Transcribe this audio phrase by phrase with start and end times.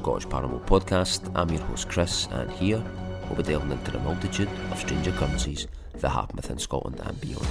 [0.00, 1.30] Scottish Paranormal Podcast.
[1.34, 2.82] I'm your host Chris, and here
[3.26, 7.46] we'll be delving into the multitude of strange occurrences that happen within Scotland and beyond.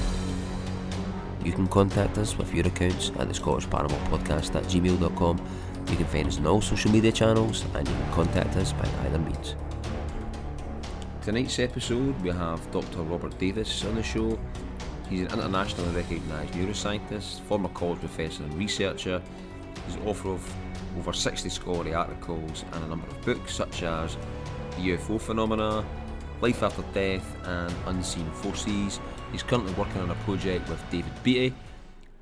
[1.45, 5.39] You can contact us with your accounts at the Scottish Paranormal Podcast at gmail.com.
[5.91, 8.89] You can find us on all social media channels, and you can contact us by
[9.05, 9.55] either means.
[11.21, 13.03] Tonight's episode, we have Dr.
[13.03, 14.39] Robert Davis on the show.
[15.07, 19.21] He's an internationally recognised neuroscientist, former college professor and researcher.
[19.85, 20.55] He's author of
[20.97, 24.17] over 60 scholarly articles and a number of books such as
[24.77, 25.85] UFO Phenomena,
[26.41, 28.99] Life After Death, and Unseen Forces.
[29.31, 31.53] He's currently working on a project with David Beaty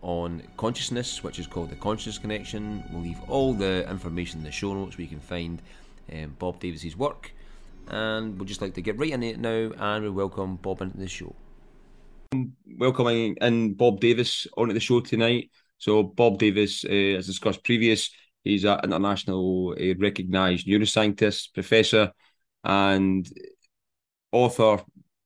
[0.01, 2.83] on consciousness, which is called the Conscious Connection.
[2.91, 5.61] We'll leave all the information in the show notes where you can find
[6.11, 7.31] um, Bob Davis's work.
[7.87, 10.97] And we'd just like to get right into it now and we welcome Bob into
[10.97, 11.33] the show.
[12.77, 15.49] Welcoming in Bob Davis onto the show tonight.
[15.77, 18.09] So Bob Davis, uh, as discussed previous,
[18.47, 22.11] he's an international recognised neuroscientist, professor,
[22.63, 23.27] and
[24.31, 24.83] author.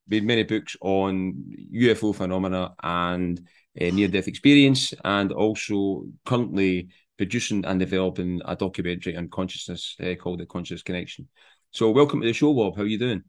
[0.07, 1.33] Made many books on
[1.73, 3.39] UFO phenomena and
[3.79, 10.39] uh, near-death experience, and also currently producing and developing a documentary on consciousness uh, called
[10.39, 11.29] The Conscious Connection.
[11.71, 12.75] So, welcome to the show, Bob.
[12.75, 13.23] How are you doing?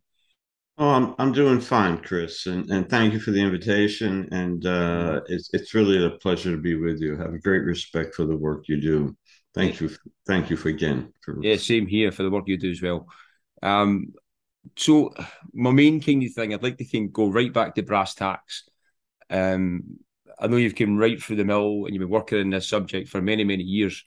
[0.79, 4.29] Oh, I'm I'm doing fine, Chris, and, and thank you for the invitation.
[4.33, 7.14] And uh, it's it's really a pleasure to be with you.
[7.14, 9.17] I have a great respect for the work you do.
[9.55, 9.90] Thank you,
[10.27, 11.13] thank you for again.
[11.23, 11.36] For...
[11.42, 13.07] Yeah, same here for the work you do as well.
[13.63, 14.14] Um,
[14.77, 15.13] so
[15.52, 18.64] my main kind of thing, I'd like to think go right back to brass tacks.
[19.29, 19.98] Um,
[20.39, 23.08] I know you've come right through the mill and you've been working on this subject
[23.08, 24.05] for many many years.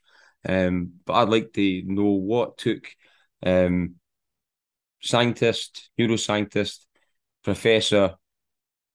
[0.48, 2.88] Um, but I'd like to know what took
[3.46, 3.96] um
[5.02, 6.86] scientist, neuroscientist,
[7.44, 8.16] professor,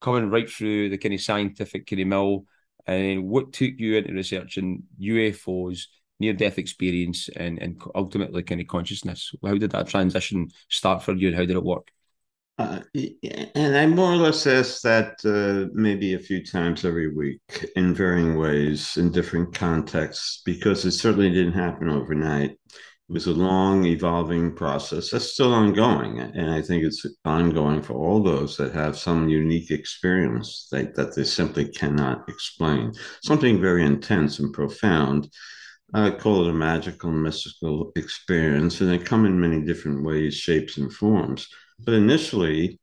[0.00, 2.44] coming right through the kind of scientific kind of mill,
[2.86, 5.84] and what took you into researching UFOs,
[6.20, 9.32] near death experience, and, and ultimately kind of consciousness?
[9.44, 11.90] How did that transition start for you, and how did it work?
[12.58, 12.80] Uh,
[13.54, 17.40] and I more or less ask that uh, maybe a few times every week
[17.74, 22.50] in varying ways in different contexts because it certainly didn't happen overnight.
[22.50, 26.20] It was a long, evolving process that's still ongoing.
[26.20, 31.16] And I think it's ongoing for all those that have some unique experience that, that
[31.16, 32.92] they simply cannot explain.
[33.24, 35.32] Something very intense and profound.
[35.92, 40.76] I call it a magical, mystical experience, and they come in many different ways, shapes,
[40.76, 41.48] and forms.
[41.80, 42.78] But initially,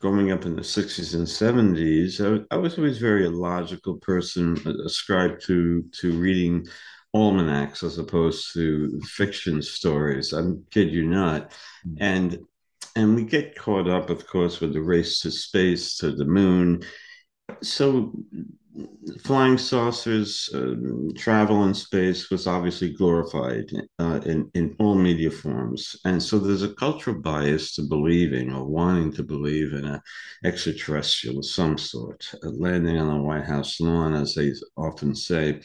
[0.00, 4.56] growing up in the 60s and 70s, I, I was always very a logical person,
[4.84, 6.66] ascribed to to reading
[7.14, 10.32] almanacs as opposed to fiction stories.
[10.32, 11.50] I kid you not.
[11.86, 11.96] Mm-hmm.
[12.00, 12.38] And
[12.96, 16.82] and we get caught up, of course, with the race to space, to the moon.
[17.62, 18.12] So
[19.22, 25.96] flying saucers, um, travel in space was obviously glorified uh, in, in all media forms.
[26.04, 30.00] And so there's a cultural bias to believing or wanting to believe in an
[30.44, 35.60] extraterrestrial of some sort, uh, landing on the White House lawn, as they often say.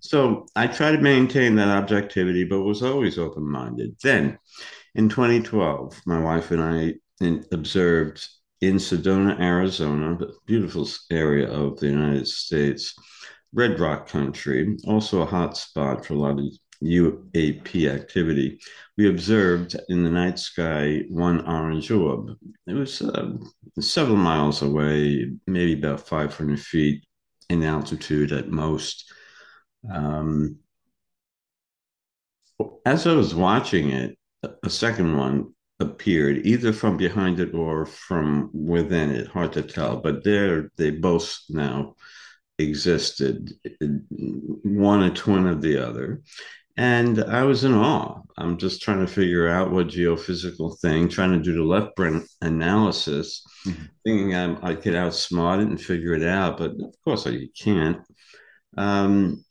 [0.00, 3.96] So I try to maintain that objectivity, but was always open minded.
[4.02, 4.38] Then
[4.94, 6.94] in 2012, my wife and I
[7.52, 8.26] observed
[8.60, 12.94] in Sedona, Arizona, beautiful area of the United States,
[13.52, 16.44] Red Rock country, also a hot spot for a lot of
[16.82, 18.58] UAP activity.
[18.96, 22.36] We observed in the night sky one orange orb.
[22.66, 23.32] It was uh,
[23.80, 27.04] several miles away, maybe about 500 feet
[27.48, 29.12] in altitude at most.
[29.90, 30.58] Um,
[32.84, 34.16] as I was watching it,
[34.62, 39.96] a second one appeared either from behind it or from within it hard to tell.
[39.96, 41.96] But there they both now
[42.58, 46.20] existed one a twin of the other.
[46.76, 48.20] And i was in awe.
[48.38, 52.24] I'm just trying to figure out what geophysical thing trying to do the left brain
[52.40, 53.84] analysis mm-hmm.
[54.04, 57.98] thinking I'm, i could outsmart it and figure it out but of course you can't.
[58.76, 59.44] Um,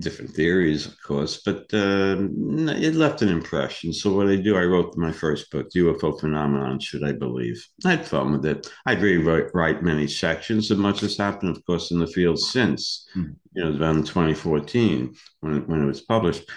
[0.00, 3.92] different theories, of course, but uh, it left an impression.
[3.92, 7.64] So what I do, I wrote my first book, UFO Phenomenon, Should I Believe?
[7.84, 8.68] I had fun with it.
[8.86, 13.08] I'd rewrite write many sections, and much has happened, of course, in the field since,
[13.14, 13.34] mm.
[13.52, 16.50] you know, around 2014 when it, when it was published.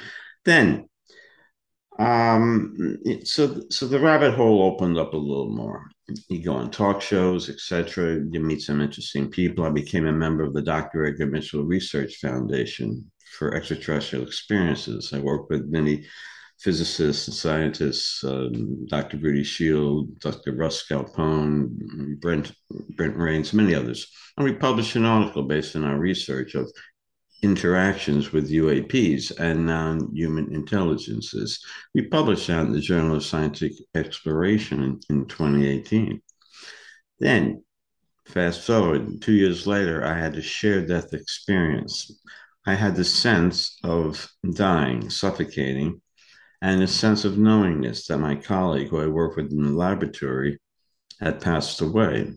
[0.44, 0.90] Then,
[2.00, 5.86] um, so so the rabbit hole opened up a little more
[6.30, 8.22] you go on talk shows, etc.
[8.30, 9.66] You meet some interesting people.
[9.66, 11.06] I became a member of the Dr.
[11.06, 15.12] Edgar Mitchell Research Foundation for Extraterrestrial Experiences.
[15.13, 16.06] I work with many
[16.60, 19.18] physicists and scientists, um, Dr.
[19.18, 20.54] Rudy Schild, Dr.
[20.54, 22.51] Russ Scalpone, Brent
[22.96, 24.08] Brent Raynes, many others.
[24.38, 26.72] And we published an article based on our research of
[27.42, 31.64] interactions with UAPs and non human intelligences.
[31.94, 36.22] We published that in the Journal of Scientific Exploration in, in 2018.
[37.20, 37.64] Then,
[38.26, 42.12] fast forward, two years later, I had a shared death experience.
[42.66, 46.02] I had the sense of dying, suffocating,
[46.62, 50.60] and a sense of knowingness that my colleague who I worked with in the laboratory
[51.20, 52.34] had passed away.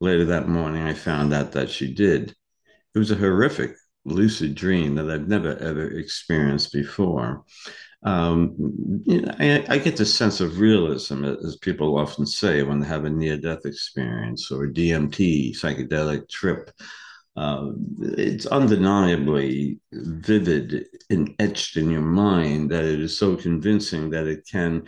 [0.00, 2.34] Later that morning, I found out that she did.
[2.94, 7.44] It was a horrific lucid dream that I've never ever experienced before.
[8.02, 8.54] Um,
[9.04, 12.86] you know, I, I, get the sense of realism, as people often say, when they
[12.86, 16.70] have a near death experience or a DMT psychedelic trip.
[17.36, 24.26] Uh, it's undeniably vivid and etched in your mind that it is so convincing that
[24.26, 24.82] it can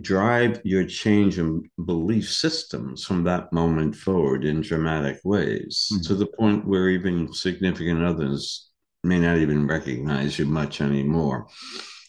[0.00, 6.02] drive your change in belief systems from that moment forward in dramatic ways mm-hmm.
[6.02, 8.70] to the point where even significant others
[9.02, 11.48] may not even recognize you much anymore,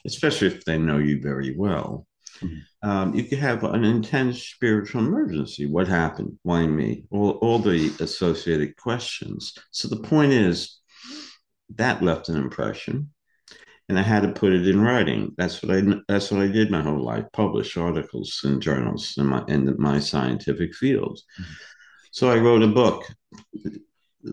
[0.05, 2.05] especially if they know you very well.
[2.41, 2.89] Mm-hmm.
[2.89, 5.65] Um, you could have an intense spiritual emergency.
[5.65, 6.37] What happened?
[6.43, 7.05] Why me?
[7.11, 9.53] All, all the associated questions.
[9.71, 10.79] So the point is
[11.75, 13.11] that left an impression
[13.91, 15.33] and I had to put it in writing.
[15.37, 19.25] That's what I that's what I did my whole life: publish articles in journals in
[19.25, 21.25] my in my scientific fields.
[21.39, 21.53] Mm-hmm.
[22.11, 23.03] So I wrote a book,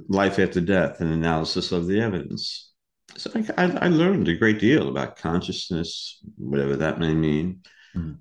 [0.08, 2.70] Life After Death: An Analysis of the Evidence.
[3.16, 7.62] So I, I, I learned a great deal about consciousness, whatever that may mean.
[7.96, 8.12] Mm-hmm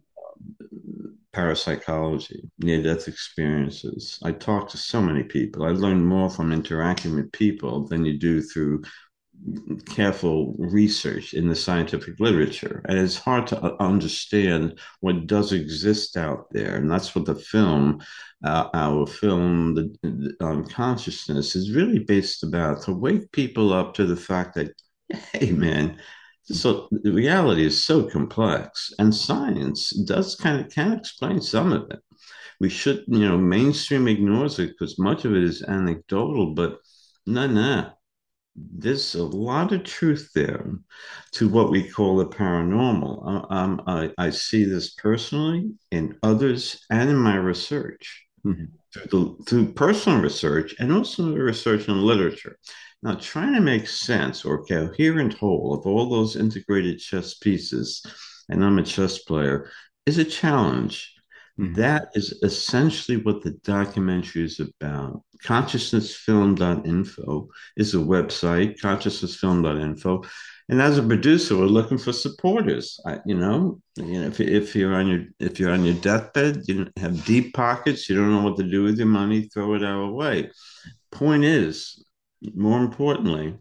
[1.33, 4.17] parapsychology, near death experiences.
[4.23, 5.65] I talked to so many people.
[5.65, 8.81] I learned more from interacting with people than you do through
[9.85, 12.81] careful research in the scientific literature.
[12.85, 16.75] And it's hard to understand what does exist out there.
[16.75, 18.01] And that's what the film,
[18.43, 24.05] uh, our film, the, um, consciousness, is really based about to wake people up to
[24.05, 24.73] the fact that,
[25.33, 25.97] hey, man,
[26.43, 31.91] so the reality is so complex, and science does kind of can explain some of
[31.91, 31.99] it.
[32.61, 36.79] We should, you know, mainstream ignores it because much of it is anecdotal, but
[37.25, 37.91] no, no
[38.57, 40.71] there's a lot of truth there
[41.33, 43.51] to what we call the paranormal.
[43.51, 48.65] Um, I, I, see this personally in others and in my research, mm-hmm.
[48.94, 52.57] through, the, through personal research and also research in literature.
[53.04, 58.04] Now, trying to make sense or coherent whole of all those integrated chess pieces,
[58.50, 59.69] and I'm a chess player,
[60.07, 61.13] is a challenge.
[61.59, 61.74] Mm-hmm.
[61.74, 65.24] That is essentially what the documentary is about.
[65.44, 70.24] Consciousnessfilm.info is a website, consciousnessfilm.info.
[70.69, 73.00] And as a producer, we're looking for supporters.
[73.06, 76.63] I, you know, you know, if, if you're on your if you're on your deathbed,
[76.68, 79.83] you have deep pockets, you don't know what to do with your money, throw it
[79.83, 80.52] our way.
[81.11, 82.04] Point is,
[82.54, 83.57] more importantly,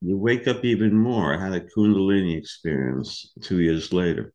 [0.00, 1.34] you wake up even more.
[1.34, 4.32] I had a Kundalini experience two years later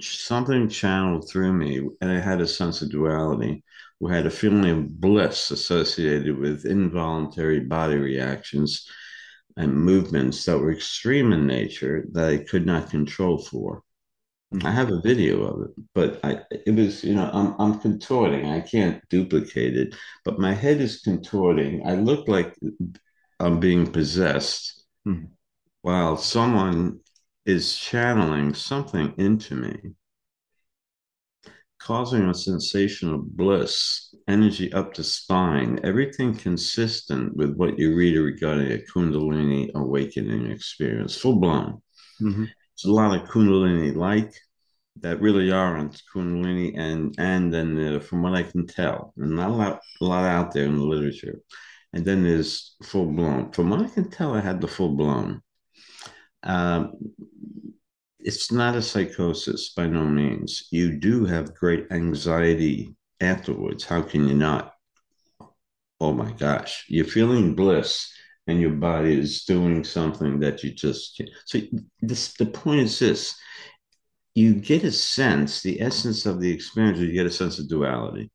[0.00, 3.64] something channeled through me and I had a sense of duality.
[4.00, 8.88] We had a feeling of bliss associated with involuntary body reactions
[9.56, 13.82] and movements that were extreme in nature that I could not control for.
[14.54, 14.66] Mm-hmm.
[14.66, 18.46] I have a video of it, but I it was, you know, I'm I'm contorting.
[18.46, 21.86] I can't duplicate it, but my head is contorting.
[21.86, 22.56] I look like
[23.40, 25.26] I'm being possessed mm-hmm.
[25.82, 27.00] while someone
[27.46, 29.76] is channeling something into me,
[31.78, 38.16] causing a sensation of bliss, energy up to spine, everything consistent with what you read
[38.16, 41.80] regarding a Kundalini awakening experience, full blown.
[42.20, 42.44] Mm-hmm.
[42.74, 44.34] It's a lot of Kundalini like
[45.00, 49.50] that really aren't Kundalini, and and then uh, from what I can tell, and not
[49.50, 51.40] a lot, a lot out there in the literature.
[51.92, 53.50] And then there's full blown.
[53.52, 55.42] From what I can tell, I had the full blown.
[56.42, 56.92] Um,
[58.18, 60.68] it's not a psychosis by no means.
[60.70, 63.84] You do have great anxiety afterwards.
[63.84, 64.74] How can you not?
[66.00, 68.12] Oh my gosh, you're feeling bliss
[68.46, 71.30] and your body is doing something that you just can't.
[71.44, 71.60] So
[72.00, 73.34] this the point is this
[74.34, 78.30] you get a sense, the essence of the experience, you get a sense of duality.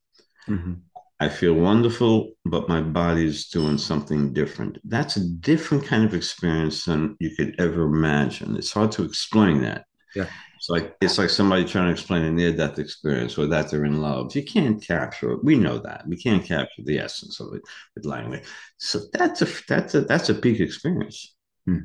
[0.50, 0.74] Mm-hmm.
[1.20, 4.78] I feel wonderful, but my body's doing something different.
[4.84, 8.58] That's a different kind of experience than you could ever imagine.
[8.58, 9.86] It's hard to explain that.
[10.16, 10.28] Yeah.
[10.58, 14.02] It's like it's like somebody trying to explain a near-death experience or that they're in
[14.02, 14.36] love.
[14.36, 15.44] You can't capture it.
[15.44, 16.08] We know that.
[16.08, 17.62] We can't capture the essence of it
[17.96, 18.44] with language.
[18.78, 21.36] So that's a that's a that's a peak experience.
[21.66, 21.78] Hmm.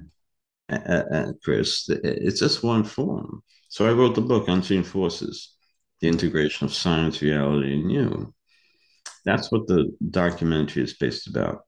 [0.71, 3.43] Uh, uh, Chris, it's just one form.
[3.69, 5.55] So I wrote the book Unseen Forces:
[6.01, 8.33] The Integration of Science, Reality, and You
[9.29, 11.63] that's what the documentary is based about.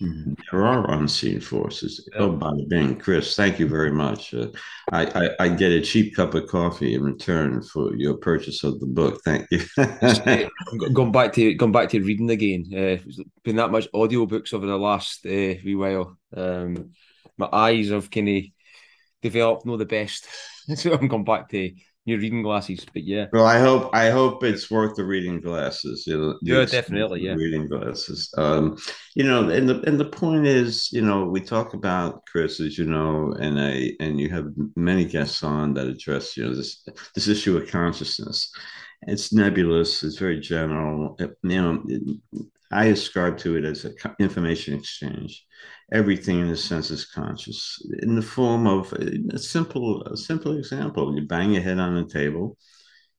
[0.00, 0.34] Mm-hmm.
[0.50, 2.06] There are unseen forces.
[2.12, 2.20] Yeah.
[2.20, 2.96] Oh, bada bing.
[2.96, 4.34] Chris, thank you very much.
[4.34, 4.48] Uh,
[4.92, 8.78] I, I, I, get a cheap cup of coffee in return for your purchase of
[8.78, 9.22] the book.
[9.24, 9.64] Thank you.
[10.92, 12.66] going back to going back to reading again.
[12.74, 13.10] Uh,
[13.42, 16.18] been that much audiobooks over the last uh, wee while.
[16.36, 16.90] Um,
[17.38, 18.42] my eyes have kind of
[19.22, 20.26] developed not the best,
[20.74, 21.72] so I'm going back to
[22.06, 22.86] your reading glasses.
[22.90, 23.26] But yeah.
[23.32, 26.06] Well, I hope I hope it's worth the reading glasses.
[26.06, 27.22] You know, yeah, definitely.
[27.22, 28.32] Yeah, reading glasses.
[28.38, 28.78] Um,
[29.14, 32.78] you know, and the and the point is, you know, we talk about Chris, as
[32.78, 34.46] you know, and I and you have
[34.76, 38.50] many guests on that address, you know, this this issue of consciousness.
[39.02, 40.02] It's nebulous.
[40.02, 41.16] It's very general.
[41.18, 41.84] It, you know,
[42.70, 45.44] I ascribe to it as an information exchange.
[45.92, 51.14] Everything in a sense is conscious in the form of a simple a simple example.
[51.14, 52.56] You bang your head on the table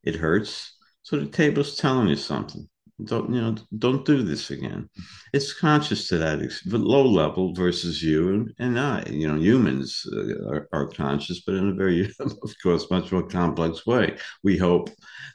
[0.04, 0.74] it hurts
[1.04, 2.68] so the table's telling you something
[3.04, 4.90] don't you know don't do this again.
[5.32, 9.04] It's conscious to that low level versus you and, and i.
[9.08, 13.28] You know humans uh, are, are conscious but in a very of course much more
[13.28, 14.18] complex way.
[14.44, 14.90] We hope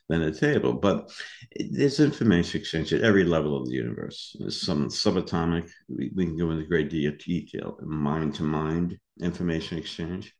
[0.08, 1.10] than a table but
[1.70, 4.34] there's information exchange at every level of the universe.
[4.40, 10.34] There's some subatomic we, we can go into great detail mind to mind information exchange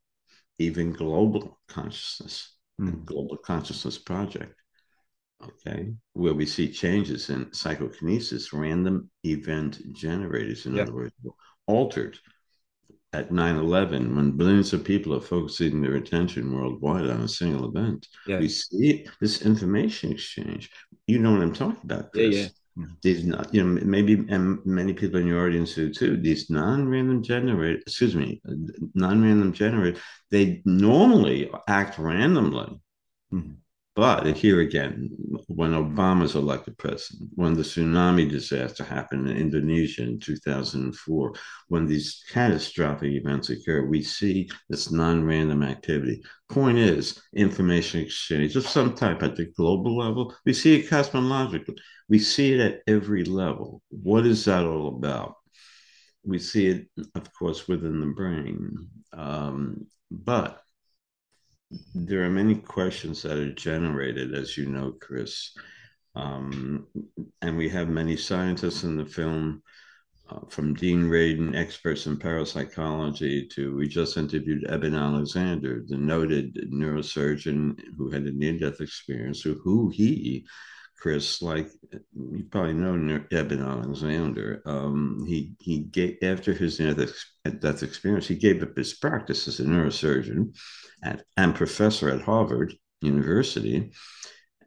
[0.58, 3.04] even global consciousness mm.
[3.04, 4.61] global consciousness project
[5.44, 10.88] okay, where we see changes in psychokinesis, random event generators, in yep.
[10.88, 11.14] other words,
[11.66, 12.18] altered
[13.14, 18.08] at 9-11 when billions of people are focusing their attention worldwide on a single event
[18.26, 18.38] yeah.
[18.38, 20.70] we see this information exchange
[21.06, 22.34] you know what i'm talking about Chris.
[22.34, 22.48] yeah yeah
[23.02, 27.22] these not you know maybe and many people in your audience do too these non-random
[27.22, 28.40] generators excuse me
[28.94, 32.80] non-random generators they normally act randomly
[33.32, 33.52] mm-hmm.
[33.94, 35.10] But here again,
[35.48, 41.34] when Obama's elected president, when the tsunami disaster happened in Indonesia in 2004,
[41.68, 46.22] when these catastrophic events occur, we see this non random activity.
[46.48, 50.34] Point is, information exchange of some type at the global level.
[50.46, 51.76] We see it cosmologically,
[52.08, 53.82] we see it at every level.
[53.90, 55.34] What is that all about?
[56.24, 58.88] We see it, of course, within the brain.
[59.12, 60.62] Um, but
[61.94, 65.52] there are many questions that are generated, as you know, Chris.
[66.14, 66.86] Um,
[67.40, 69.62] and we have many scientists in the film,
[70.28, 76.54] uh, from Dean Radin, experts in parapsychology, to we just interviewed Eben Alexander, the noted
[76.72, 80.46] neurosurgeon who had a near death experience, who, who he
[81.02, 84.62] Chris, like you probably know Eben Alexander.
[84.64, 89.64] Um, he he gave after his death experience, he gave up his practice as a
[89.64, 90.56] neurosurgeon
[91.02, 93.90] at, and professor at Harvard University.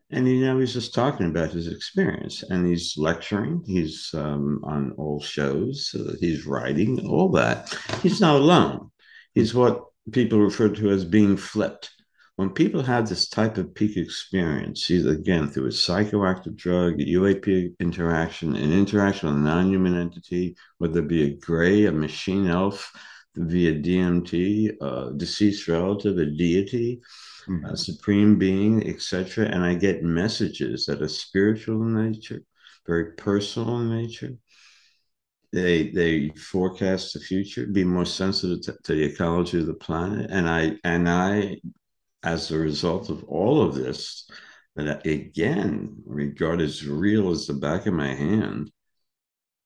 [0.10, 3.64] And he, you know, he's just talking about his experience and he's lecturing.
[3.66, 5.96] He's um, on all shows.
[5.98, 7.74] Uh, he's writing, all that.
[8.04, 8.92] He's not alone.
[9.34, 11.92] He's what people refer to as being flipped
[12.36, 17.06] when people have this type of peak experience, either again through a psychoactive drug, a
[17.06, 22.48] UAP interaction, an interaction with a non-human entity, whether it be a gray, a machine
[22.48, 22.92] elf,
[23.38, 27.02] via DMT, a deceased relative, a deity,
[27.48, 27.66] mm-hmm.
[27.66, 32.42] a supreme being, etc., and I get messages that are spiritual in nature,
[32.86, 34.36] very personal in nature.
[35.52, 40.30] They they forecast the future, be more sensitive to, to the ecology of the planet,
[40.30, 41.58] and I and I
[42.26, 44.30] as a result of all of this,
[44.76, 48.72] that again regard as real as the back of my hand.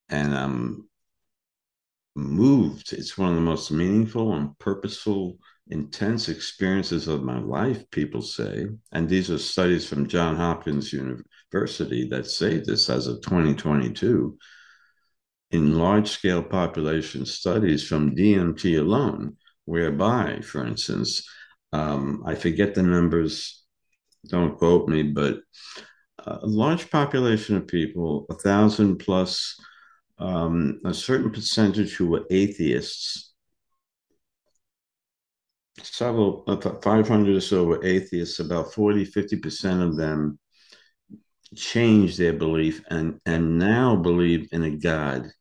[0.09, 0.89] And I'm
[2.15, 2.93] moved.
[2.93, 8.67] It's one of the most meaningful and purposeful, intense experiences of my life, people say.
[8.91, 14.37] And these are studies from John Hopkins University that say this as of 2022
[15.51, 21.27] in large scale population studies from DMT alone, whereby, for instance,
[21.73, 23.63] um, I forget the numbers,
[24.27, 25.39] don't quote me, but
[26.25, 29.55] a large population of people, a thousand plus,
[30.17, 33.33] um, a certain percentage who were atheists,
[35.81, 40.37] several, uh, 500 or so were atheists, about 40, 50% of them
[41.55, 45.31] changed their belief and, and now believe in a God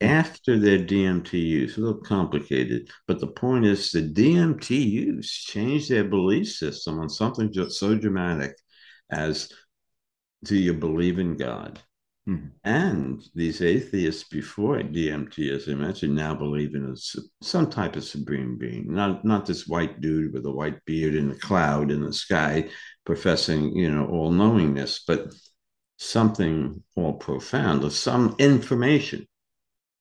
[0.00, 1.76] after their DMT use.
[1.76, 7.08] A little complicated, but the point is the DMT use changed their belief system on
[7.08, 8.56] something just so dramatic
[9.10, 9.52] as
[10.44, 11.80] do you believe in God?
[12.28, 12.48] Mm-hmm.
[12.62, 18.04] And these atheists before DMT, as I mentioned, now believe in a, some type of
[18.04, 22.02] supreme being, not not this white dude with a white beard in a cloud in
[22.02, 22.68] the sky,
[23.06, 25.32] professing you know all knowingness, but
[25.96, 29.26] something more profound, or some information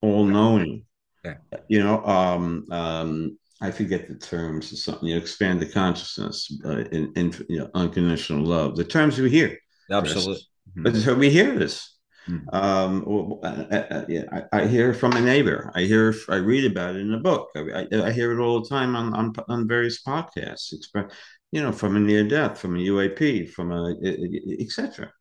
[0.01, 0.85] all knowing.
[1.23, 1.35] Yeah.
[1.67, 5.09] You know, um, um, I forget the terms or something.
[5.09, 8.75] You expand the consciousness uh, in, in you know, unconditional love.
[8.75, 9.57] The terms we hear.
[9.91, 10.41] Absolutely.
[10.75, 11.97] But so we hear this.
[12.29, 12.53] Mhm.
[12.53, 15.71] Um, I, I, yeah, I, I hear from a neighbor.
[15.73, 17.49] I hear, I read about it in a book.
[17.55, 20.73] I, I, hear it all the time on, on, on various podcasts.
[20.73, 21.11] Express,
[21.51, 23.95] you know, from a near death, from a UAP, from a
[24.59, 25.11] etc.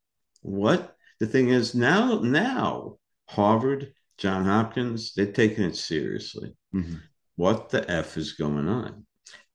[0.42, 2.96] What the thing is now, now
[3.28, 6.54] Harvard, John Hopkins, they're taking it seriously.
[6.74, 7.00] Mhm.
[7.36, 9.06] What the f is going on?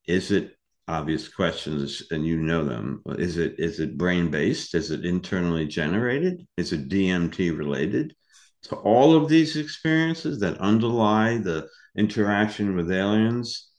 [0.06, 0.56] Is it
[0.88, 5.64] obvious questions and you know them is it is it brain based is it internally
[5.64, 8.14] generated is it dmt related
[8.62, 13.70] to all of these experiences that underlie the interaction with aliens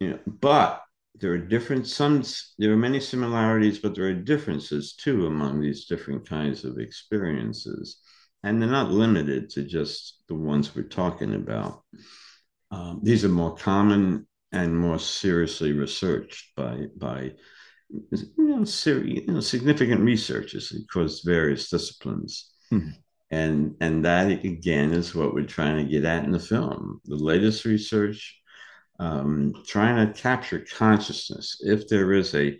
[0.00, 0.82] you know but
[1.20, 2.22] there are different some
[2.58, 7.98] there are many similarities but there are differences too among these different kinds of experiences
[8.44, 11.82] and they're not limited to just the ones we're talking about
[12.70, 17.32] um, these are more common and more seriously researched by by
[17.88, 22.52] you know, you know significant researchers across various disciplines.
[22.70, 22.90] Hmm.
[23.30, 27.00] And and that again is what we're trying to get at in the film.
[27.04, 28.40] The latest research
[28.98, 31.58] um, trying to capture consciousness.
[31.60, 32.58] If there is a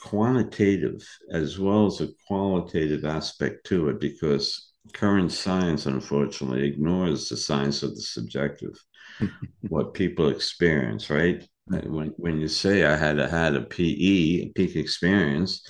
[0.00, 7.36] quantitative as well as a qualitative aspect to it, because current science unfortunately ignores the
[7.36, 8.74] science of the subjective
[9.68, 11.46] what people experience, right?
[11.66, 15.62] When when you say I had a, had a PE, a peak experience,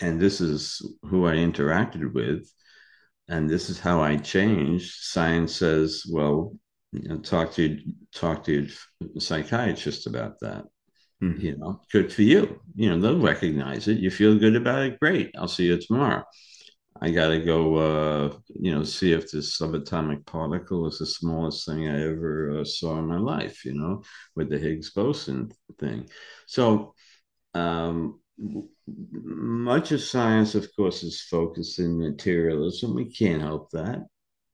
[0.00, 2.50] and this is who I interacted with,
[3.28, 4.94] and this is how I changed.
[5.02, 6.56] Science says, well,
[6.92, 7.78] you know, talk to
[8.14, 10.64] talk to your psychiatrist about that.
[11.22, 11.40] Mhm.
[11.42, 12.60] You know, good for you.
[12.76, 13.98] You know, they'll recognize it.
[13.98, 15.00] You feel good about it.
[15.00, 15.32] Great.
[15.36, 16.24] I'll see you tomorrow.
[17.00, 21.66] I got to go, uh, you know, see if this subatomic particle is the smallest
[21.66, 24.02] thing I ever uh, saw in my life, you know,
[24.34, 26.08] with the Higgs boson thing.
[26.46, 26.94] So,
[27.54, 28.20] um,
[29.22, 32.94] much of science, of course, is focused in materialism.
[32.94, 34.06] We can't help that.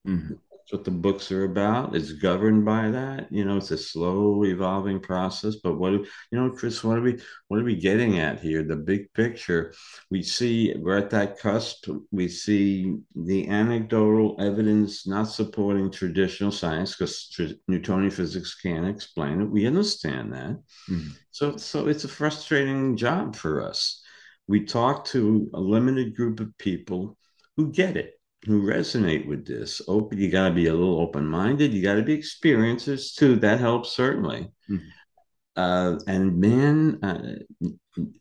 [0.07, 0.39] Mhm.
[0.65, 1.95] That's what the books are about.
[1.95, 3.31] It's governed by that.
[3.31, 5.57] You know, it's a slow evolving process.
[5.57, 8.63] But what do you know, Chris, what are we what are we getting at here?
[8.63, 9.75] The big picture.
[10.11, 11.87] We see we're at that cusp.
[12.11, 19.43] We see the anecdotal evidence not supporting traditional science because tr- Newtonian physics can't explain
[19.43, 19.51] it.
[19.51, 20.63] We understand that.
[20.89, 21.11] Mhm.
[21.31, 24.01] So so it's a frustrating job for us.
[24.47, 27.19] We talk to a limited group of people
[27.59, 28.15] who get it
[28.47, 29.81] who resonate with this.
[29.89, 31.73] Open, you got to be a little open minded.
[31.73, 33.37] You got to be experiencers too.
[33.37, 34.51] That helps certainly.
[34.69, 34.81] Mhm.
[35.57, 37.37] Uh, and man, uh,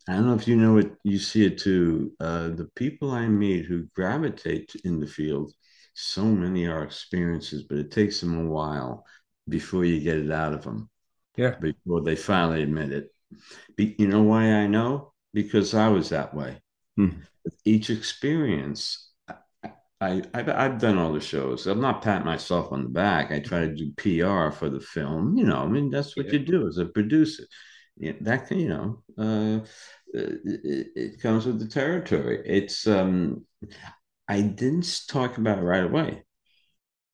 [0.08, 2.12] I don't know if you know it, you see it too.
[2.20, 5.52] Uh, the people I meet who gravitate in the field,
[5.94, 9.04] so many are experiences, but it takes them a while
[9.48, 10.88] before you get it out of them,
[11.36, 11.56] Yeah.
[11.60, 13.12] before they finally admit it.
[13.76, 15.12] Be, you know why I know?
[15.32, 16.62] Because I was that way.
[16.96, 17.20] Mhm.
[17.44, 19.10] With each experience,
[20.04, 21.66] I, I've, I've done all the shows.
[21.66, 23.30] I'm not patting myself on the back.
[23.32, 25.36] I try to do PR for the film.
[25.38, 26.32] You know, I mean, that's what Yeah.
[26.32, 27.44] you do as a producer.
[27.96, 29.60] Yeah, that can, you know, uh,
[30.12, 32.42] it, it comes with the territory.
[32.44, 33.44] It's, um,
[34.28, 36.24] I didn't talk about it right away.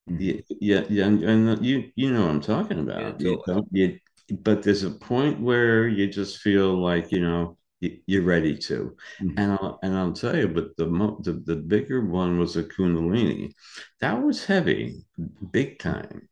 [0.07, 0.19] Mhm.
[0.19, 3.21] Yeah, yeah, yeah, and, and you you know what I'm talking about.
[3.21, 3.45] You totally.
[3.47, 3.99] don't, you,
[4.41, 8.97] but there's a point where you just feel like you know you, you're ready to,
[9.21, 9.35] Mhm.
[9.37, 10.49] and I'll and I'll tell you.
[10.49, 13.53] But the mo the, the bigger one was a Kundalini.
[14.01, 15.05] That was heavy,
[15.53, 16.29] big time.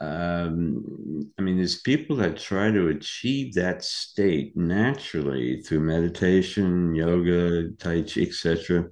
[0.00, 7.70] Um, I mean, there's people that try to achieve that state naturally through meditation, yoga,
[7.78, 8.88] tai chi, etc.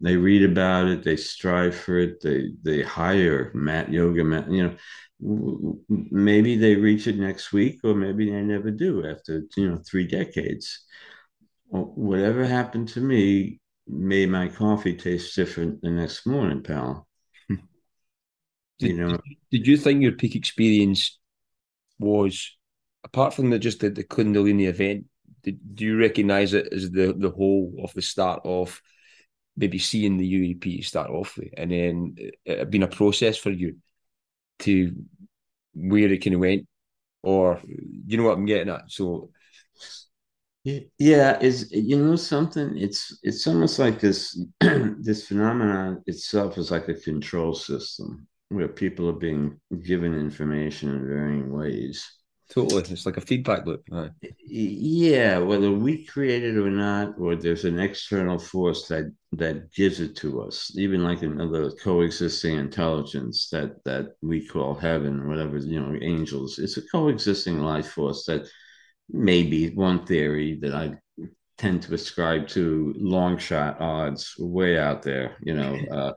[0.00, 4.50] They read about it, they strive for it, they they hire mat yoga mat.
[4.50, 4.76] You know,
[5.20, 10.06] maybe they reach it next week, or maybe they never do after you know three
[10.06, 10.84] decades.
[11.68, 17.06] Whatever happened to me made my coffee taste different the next morning, pal.
[18.78, 19.18] You know,
[19.50, 21.18] did you think your peak experience
[21.98, 22.54] was,
[23.04, 25.06] apart from the, just the, the Kundalini event,
[25.42, 28.82] did, do you recognize it as the, the whole of the start of
[29.56, 33.48] maybe seeing the UAP start off with, and then it, it been a process for
[33.50, 33.76] you
[34.60, 34.92] to
[35.74, 36.66] where it kind of went,
[37.22, 38.90] or you know what I'm getting at?
[38.90, 39.30] So,
[40.98, 42.76] Yeah, is you know something?
[42.76, 49.08] It's it's almost like this this phenomenon itself is like a control system where people
[49.08, 52.04] are being given information in varying ways.
[52.52, 52.82] Totally.
[52.82, 53.82] It's like a feedback loop.
[53.90, 54.10] Right?
[54.46, 60.00] Yeah, whether we create it or not, or there's an external force that that gives
[60.00, 65.80] it to us, even like another coexisting intelligence that that we call heaven, whatever, you
[65.80, 66.58] know, angels.
[66.58, 68.46] It's a coexisting life force that
[69.10, 70.94] maybe one theory that I
[71.58, 76.12] tend to ascribe to long shot odds way out there, you know, uh,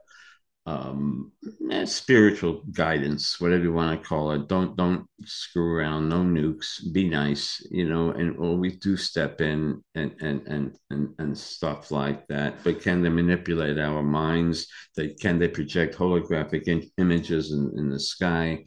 [0.66, 1.32] um,
[1.70, 4.48] eh, spiritual guidance, whatever you want to call it.
[4.48, 6.08] Don't don't screw around.
[6.08, 6.80] No nukes.
[6.92, 8.10] Be nice, you know.
[8.10, 12.62] And always do step in and and and and and stuff like that.
[12.62, 14.66] But can they manipulate our minds?
[14.96, 18.64] They can they project holographic in, images in, in the sky?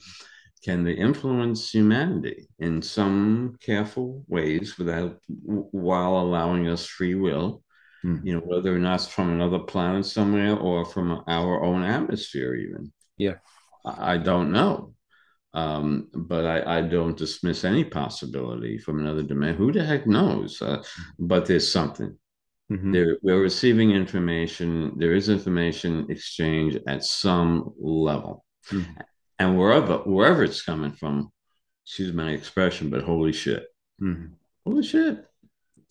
[0.63, 7.63] Can they influence humanity in some careful ways without while allowing us free will?
[8.03, 8.17] Hmm.
[8.23, 12.53] You know, whether or not it's from another planet somewhere or from our own atmosphere,
[12.55, 12.91] even.
[13.17, 13.35] Yeah.
[13.85, 14.93] I, I don't know.
[15.53, 19.57] Um, but I, I, don't dismiss any possibility from another dimension.
[19.57, 20.59] Who the heck knows?
[20.59, 20.81] Uh,
[21.19, 22.17] but there's something.
[22.71, 22.91] Mm-hmm.
[23.21, 24.97] We're receiving information.
[24.97, 28.93] There is information exchange at some level, mm-hmm.
[29.37, 31.31] and wherever wherever it's coming from,
[31.85, 33.67] excuse my expression, but holy shit,
[34.01, 34.33] mm-hmm.
[34.65, 35.23] holy shit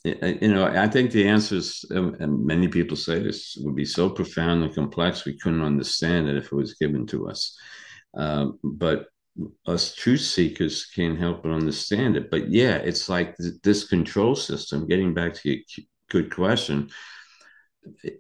[0.05, 4.11] you know, I think the answers, um, and many people say this, would be so
[4.11, 7.57] profound and complex we couldn't understand it if it was given to us.
[8.15, 9.07] Um, but
[9.67, 12.31] us truth seekers can't help but understand it.
[12.31, 14.89] But yeah, it's like th- this control system.
[14.89, 15.61] Getting back to your
[16.11, 16.91] good question,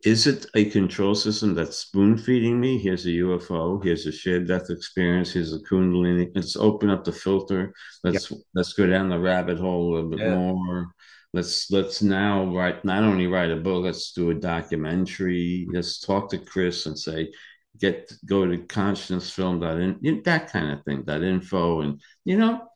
[0.04, 2.78] is it a control system that's spoon feeding me?
[2.78, 3.82] Here's a UFO.
[3.82, 5.32] Here's a shared death experience.
[5.32, 6.30] Here's a Kundalini.
[6.34, 7.74] Let's open up the filter.
[8.04, 8.40] Let's yep.
[8.54, 10.34] let's go down the rabbit hole a little bit yeah.
[10.36, 10.94] more
[11.32, 15.66] let's let's now write not only write a book let's do a documentary.
[15.70, 17.32] Let's talk to chris and say
[17.78, 21.80] get go to consciousnessfilm in that kind of thing that info.
[21.80, 22.68] And you know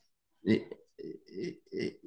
[0.45, 2.01] it, it, it,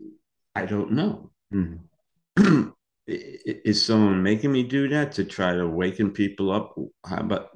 [0.55, 1.31] i don't know.
[1.53, 2.69] Mm-hmm.
[3.07, 6.75] is someone making me do that to try to waken people up?
[7.05, 7.49] How about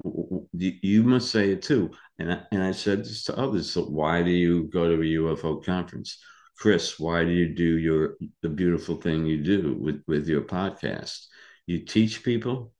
[0.52, 1.90] you must say it too.
[2.18, 3.72] And I, and I said this to others.
[3.72, 6.18] So why do you go to a ufo conference
[6.58, 11.26] Chris, why do you do your the beautiful thing you do with, with your podcast?
[11.66, 12.72] You teach people,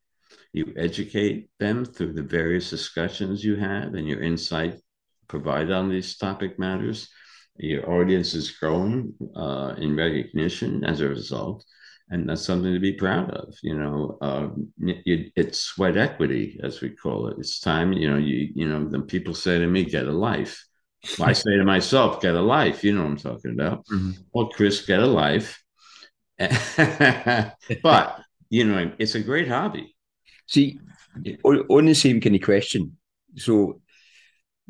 [0.52, 4.80] you educate them through the various discussions you have and your insight
[5.28, 7.08] provided on these topic matters.
[7.56, 11.64] Your audience is growing uh, in recognition as a result,
[12.10, 13.54] and that's something to be proud of.
[13.62, 14.48] You know, uh,
[14.80, 17.36] it, it's sweat equity, as we call it.
[17.38, 17.92] It's time.
[17.92, 20.64] You know, you you know, then people say to me, "Get a life."
[21.20, 22.82] I say to myself, get a life.
[22.84, 23.86] You know what I'm talking about.
[23.86, 24.12] Mm-hmm.
[24.32, 25.62] Well, Chris, get a life.
[26.38, 29.94] but, you know, it's a great hobby.
[30.46, 30.80] See,
[31.44, 32.96] on the same kind of question.
[33.36, 33.80] So,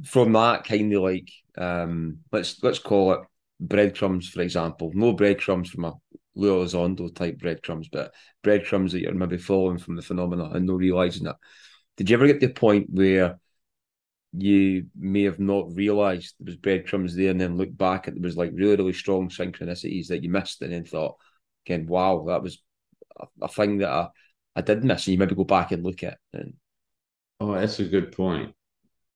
[0.04, 3.20] from that kind of like, um, let's let's call it
[3.60, 4.90] breadcrumbs, for example.
[4.94, 5.94] No breadcrumbs from a
[6.36, 11.26] Elizondo type breadcrumbs, but breadcrumbs that you're maybe following from the phenomena and no realizing
[11.26, 11.36] it.
[11.96, 13.38] Did you ever get to the point where
[14.36, 18.22] you may have not realised there was breadcrumbs there, and then look back at there
[18.22, 21.16] was like really really strong synchronicities that you missed, and then thought,
[21.66, 22.62] again, wow, that was
[23.20, 24.08] a, a thing that I,
[24.56, 26.18] I did miss, and you maybe go back and look at.
[26.32, 26.54] And...
[27.40, 28.54] Oh, that's a good point.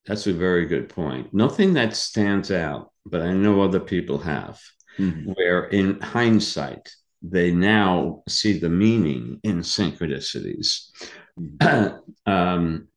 [0.07, 1.35] That's a very good point.
[1.35, 4.61] Nothing that stands out, but I know other people have,
[4.99, 5.33] mm-hmm.
[5.33, 10.91] where in hindsight they now see the meaning in synchronicities.
[11.39, 11.97] Mm-hmm.
[12.31, 12.89] um,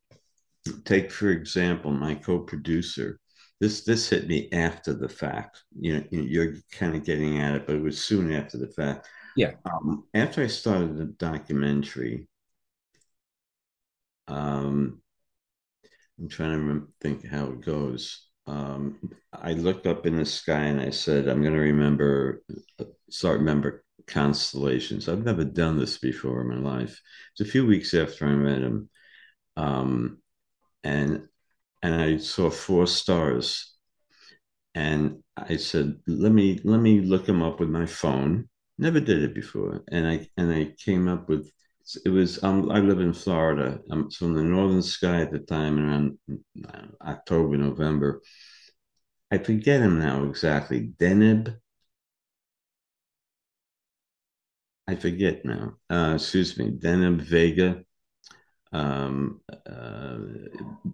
[0.85, 3.19] take for example my co-producer.
[3.59, 5.63] This this hit me after the fact.
[5.79, 9.07] You know you're kind of getting at it but it was soon after the fact.
[9.35, 9.51] Yeah.
[9.65, 12.27] Um, after i started the documentary
[14.27, 15.01] um
[16.19, 18.27] i'm trying to think how it goes.
[18.47, 18.99] Um
[19.33, 22.43] i looked up in the sky and i said i'm going to remember
[23.09, 25.07] start remember constellations.
[25.07, 26.99] I've never done this before in my life.
[27.33, 28.89] It's a few weeks after i met him.
[29.55, 30.17] Um
[30.83, 31.27] and
[31.83, 33.67] and I saw four stars.
[34.73, 38.47] And I said, let me let me look them up with my phone.
[38.77, 39.83] Never did it before.
[39.91, 41.51] And I and I came up with
[42.05, 43.79] it was um, I live in Florida.
[43.89, 46.17] I'm from the northern sky at the time around
[46.67, 48.21] uh, October, November.
[49.31, 50.91] I forget him now exactly.
[50.99, 51.55] Deneb.
[54.87, 55.77] I forget now.
[55.89, 57.83] Uh, excuse me, Deneb Vega
[58.73, 60.17] um uh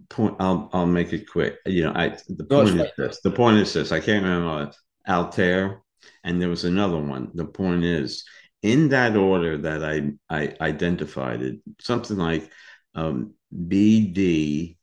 [0.08, 1.56] point i'll i'll make it quick.
[1.66, 3.20] You know i the point is this.
[3.20, 3.92] The point is this.
[3.92, 4.72] I can't remember.
[5.08, 5.80] Altair
[6.22, 7.30] and there was another one.
[7.34, 8.24] The point is
[8.62, 12.50] in that order that i i identified it something like
[12.94, 14.76] um bd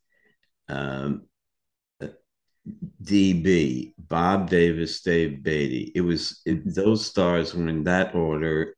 [0.70, 1.24] um
[3.04, 5.92] DB, Bob Davis, Dave Beaty.
[5.94, 8.76] It was it, those stars were in that order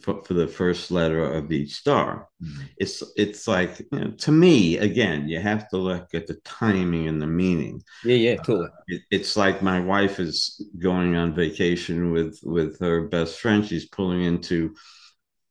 [0.00, 2.28] for, for, the first letter of each star.
[2.42, 2.62] Mm-hmm.
[2.78, 7.06] It's it's like you know, to me again, you have to look at the timing
[7.06, 7.82] and the meaning.
[8.04, 8.68] Yeah, yeah, totally.
[8.68, 13.64] Uh, it, it's like my wife is going on vacation with with her best friend.
[13.64, 14.74] She's pulling into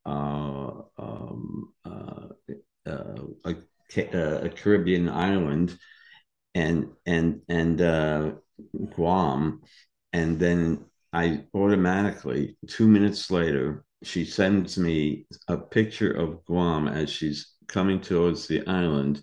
[0.05, 2.27] uh, um, uh,
[2.85, 3.55] uh a,
[4.45, 5.77] a Caribbean island
[6.57, 8.31] and and and uh,
[8.95, 9.61] Guam,
[10.11, 17.09] and then I automatically two minutes later she sends me a picture of Guam as
[17.09, 19.21] she's coming towards the island,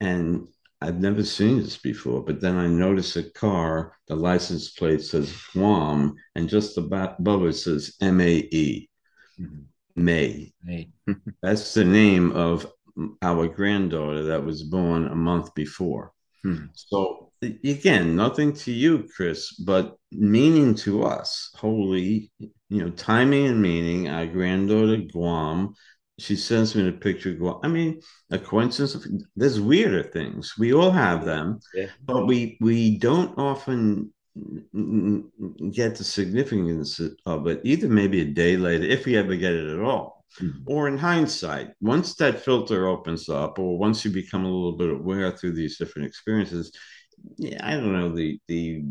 [0.00, 0.46] and
[0.80, 2.22] I've never seen this before.
[2.22, 7.54] But then I notice a car, the license plate says Guam, and just above it
[7.54, 8.88] says M A E.
[9.40, 9.62] Mm-hmm.
[9.96, 10.52] May.
[10.62, 10.90] May.
[11.42, 12.66] That's the name of
[13.22, 16.13] our granddaughter that was born a month before.
[16.44, 16.66] Hmm.
[16.74, 23.62] So again, nothing to you, Chris, but meaning to us, holy, you know, timing and
[23.62, 24.08] meaning.
[24.08, 25.74] Our granddaughter Guam,
[26.18, 27.60] she sends me the picture of Guam.
[27.62, 28.94] I mean, a coincidence.
[28.94, 29.04] Of,
[29.34, 30.54] there's weirder things.
[30.58, 31.86] We all have them, yeah.
[32.04, 34.12] but we we don't often
[35.72, 37.62] get the significance of it.
[37.64, 40.62] Either maybe a day later, if we ever get it at all Mm-hmm.
[40.66, 44.90] Or in hindsight, once that filter opens up, or once you become a little bit
[44.90, 46.72] aware through these different experiences,
[47.36, 48.84] yeah, I don't know the the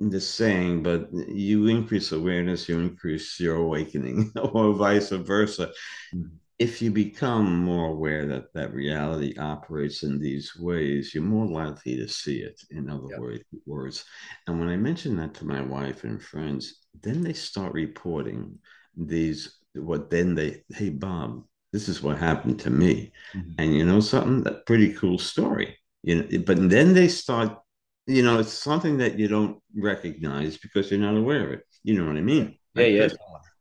[0.00, 5.70] the saying, but you increase awareness, you increase your awakening, or vice versa.
[6.14, 6.36] Mm-hmm.
[6.56, 11.96] If you become more aware that that reality operates in these ways, you're more likely
[11.96, 12.60] to see it.
[12.70, 13.42] In other yep.
[13.66, 14.04] words,
[14.46, 18.56] and when I mention that to my wife and friends, then they start reporting
[18.96, 23.10] these what then they hey bob this is what happened to me.
[23.34, 23.50] Mm-hmm.
[23.58, 24.44] and you know something?
[24.44, 25.76] That pretty cool story.
[26.04, 27.58] You know but then they start
[28.06, 31.66] you know it's something that you don't recognize because you're not aware of it.
[31.82, 32.56] You know what i mean?
[32.74, 33.08] Yeah yeah.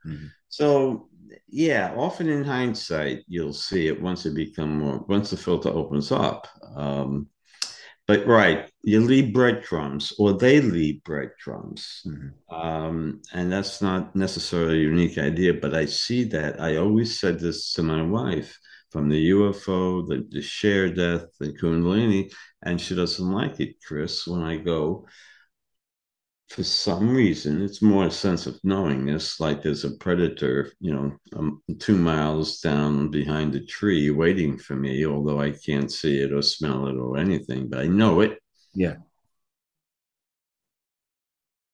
[0.05, 0.27] mm-hmm.
[0.49, 1.09] so
[1.49, 6.11] yeah often in hindsight you'll see it once it become more once the filter opens
[6.11, 7.27] up um,
[8.05, 12.53] but right, you leave breadcrumbs, or they leave breadcrumbs, mm-hmm.
[12.53, 15.53] um, and that's not necessarily a unique idea.
[15.53, 16.59] But I see that.
[16.59, 18.57] I always said this to my wife
[18.91, 22.31] from the UFO, the, the share death, the Kundalini,
[22.63, 24.27] and she doesn't like it, Chris.
[24.27, 25.07] When I go,
[26.49, 31.11] for some reason, it's more a sense of knowingness, like there's a predator, you know,
[31.35, 36.31] um, two miles down behind a tree waiting for me, although I can't see it
[36.31, 38.39] or smell it or anything, but I know it.
[38.75, 38.95] Yeah.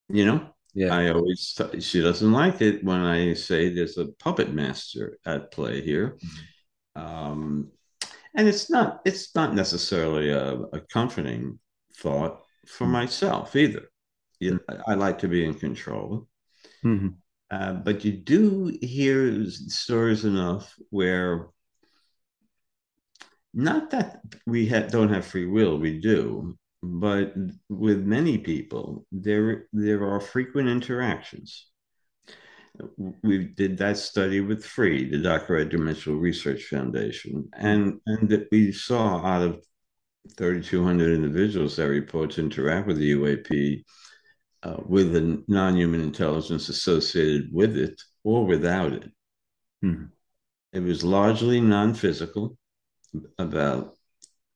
[0.08, 0.50] You know?
[0.74, 0.96] Yeah.
[0.96, 5.52] I always, t- she doesn't like it when I say there's a puppet master at
[5.52, 6.18] play here.
[6.96, 7.02] Mm-hmm.
[7.02, 7.72] Um,
[8.36, 11.60] and it's not, it's not necessarily a, a comforting
[11.98, 12.94] thought for mm-hmm.
[12.94, 13.90] myself either
[14.40, 16.28] you know, I like to be in control.
[16.84, 17.10] Mm-hmm.
[17.52, 21.48] Uh, but you do hear stories enough where
[23.54, 27.34] not that we have, don't have free will, we do, but
[27.68, 31.66] with many people, there there are frequent interactions.
[33.24, 35.58] We did that study with Free, the Dr.
[35.58, 39.66] Ed Dimensional Research Foundation, and and that we saw out of
[40.38, 43.84] 3,200 individuals that report to interact with the UAP,
[44.64, 49.12] uh, with the non-human intelligence associated with it or without it.
[49.82, 50.06] Hmm.
[50.74, 52.58] It was largely non-physical,
[53.38, 53.96] about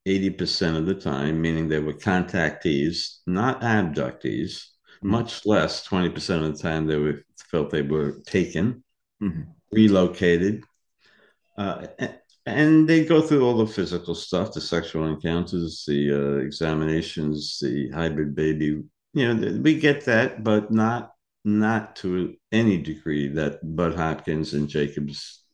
[0.06, 4.64] 80% of the time, meaning they were contactees, not abductees,
[5.00, 5.10] hmm.
[5.10, 8.84] much less 20% of the time they were felt they were taken,
[9.20, 9.42] hmm.
[9.72, 10.62] relocated.
[11.56, 11.86] Uh,
[12.46, 17.88] and they go through all the physical stuff, the sexual encounters, the uh, examinations, the
[17.90, 18.82] hybrid baby
[19.14, 21.12] you know, we get that, but not
[21.44, 25.44] not to any degree that Bud Hopkins and Jacobs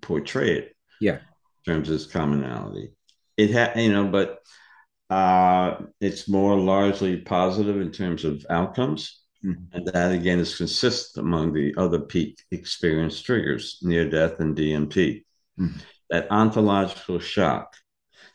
[0.00, 0.76] portray it.
[1.00, 1.18] Yeah,
[1.66, 2.92] in terms of its commonality,
[3.36, 4.40] it had you know, but
[5.10, 9.20] uh, it's more largely positive in terms of outcomes.
[9.44, 9.76] Mm-hmm.
[9.76, 15.24] And that again is consistent among the other peak experience triggers, near death and DMT.
[15.60, 15.78] Mm-hmm.
[16.10, 17.74] That ontological shock,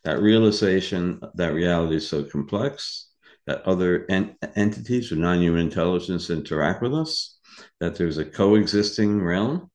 [0.04, 3.09] that realization that reality is so complex,
[3.50, 7.40] that other en- entities or non-human intelligence interact with us,
[7.80, 9.72] that there's a coexisting realm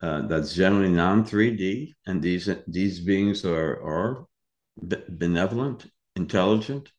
[0.00, 4.26] uh, that's generally non-3D, and these these beings are are
[5.08, 6.92] benevolent, intelligent,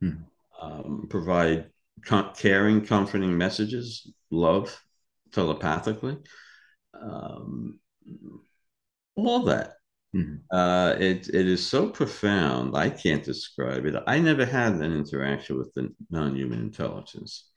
[0.00, 0.18] hmm.
[0.60, 1.70] um, provide
[2.04, 4.76] com- caring, comforting messages, love
[5.32, 6.16] telepathically,
[7.00, 7.78] um,
[9.14, 9.75] all that.
[10.16, 10.36] Mm-hmm.
[10.50, 12.76] Uh, it it is so profound.
[12.76, 14.02] I can't describe it.
[14.06, 17.50] I never had an interaction with the non-human intelligence.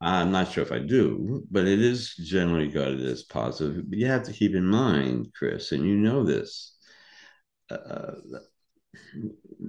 [0.00, 3.88] I'm not sure if I do, but it is generally regarded as positive.
[3.88, 6.76] But you have to keep in mind, Chris, and you know this.
[7.70, 8.12] Uh,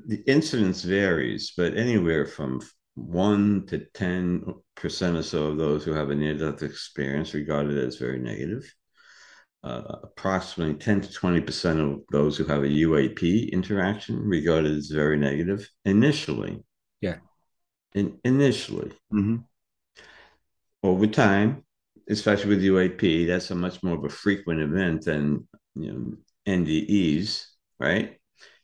[0.08, 2.62] the incidence varies, but anywhere from
[2.96, 4.44] one to ten
[4.76, 8.74] percent or so of those who have a near-death experience regarded as very negative
[9.68, 15.18] uh, approximately 10 to 20% of those who have a UAP interaction regarded as very
[15.18, 16.64] negative initially.
[17.02, 17.18] Yeah.
[17.94, 18.92] In, initially.
[19.14, 19.38] Mm-hmm.
[20.84, 21.66] Over time,
[22.10, 26.14] especially with UAP, that's a much more of a frequent event than you know,
[26.48, 27.46] NDEs,
[27.80, 28.18] right?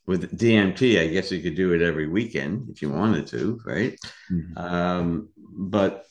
[0.05, 3.97] With DMT, I guess you could do it every weekend if you wanted to, right?
[4.31, 4.57] Mm-hmm.
[4.57, 6.05] Um, but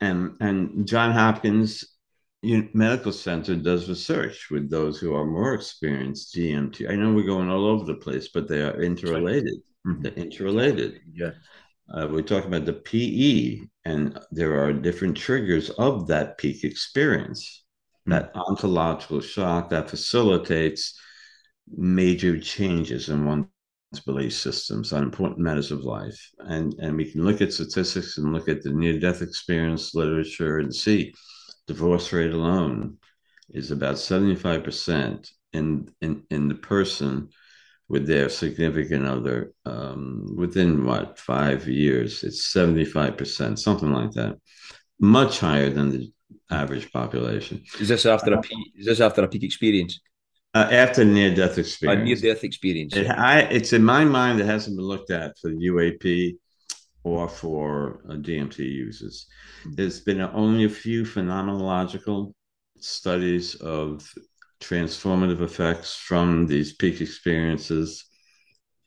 [0.00, 1.84] and and John Hopkins
[2.74, 6.90] medical center does research with those who are more experienced DMT.
[6.90, 9.54] I know we're going all over the place, but they are interrelated.
[9.86, 10.02] Mm-hmm.
[10.02, 11.00] They're interrelated.
[11.12, 11.30] Yeah.
[11.92, 17.64] Uh, we're talking about the PE, and there are different triggers of that peak experience,
[18.08, 18.12] mm-hmm.
[18.12, 20.98] that ontological shock that facilitates
[21.76, 23.46] major changes in one's
[24.04, 26.30] belief systems on important matters of life.
[26.38, 30.58] And, and we can look at statistics and look at the near death experience literature
[30.58, 31.14] and see
[31.66, 32.98] divorce rate alone
[33.50, 37.28] is about 75% in, in, in the person
[37.88, 44.38] with their significant other um, within what five years it's 75% something like that.
[45.00, 46.12] Much higher than the
[46.50, 47.62] average population.
[47.80, 50.00] Is this after a peak is this after a peak experience?
[50.54, 52.00] Uh, after near death experience.
[52.00, 52.94] A near death experience.
[52.94, 56.36] It, I, it's in my mind it hasn't been looked at for the uap
[57.04, 59.26] or for uh, DMT users.
[59.72, 62.32] There's been only a few phenomenological
[62.78, 64.10] studies of
[64.60, 68.06] transformative effects from these peak experiences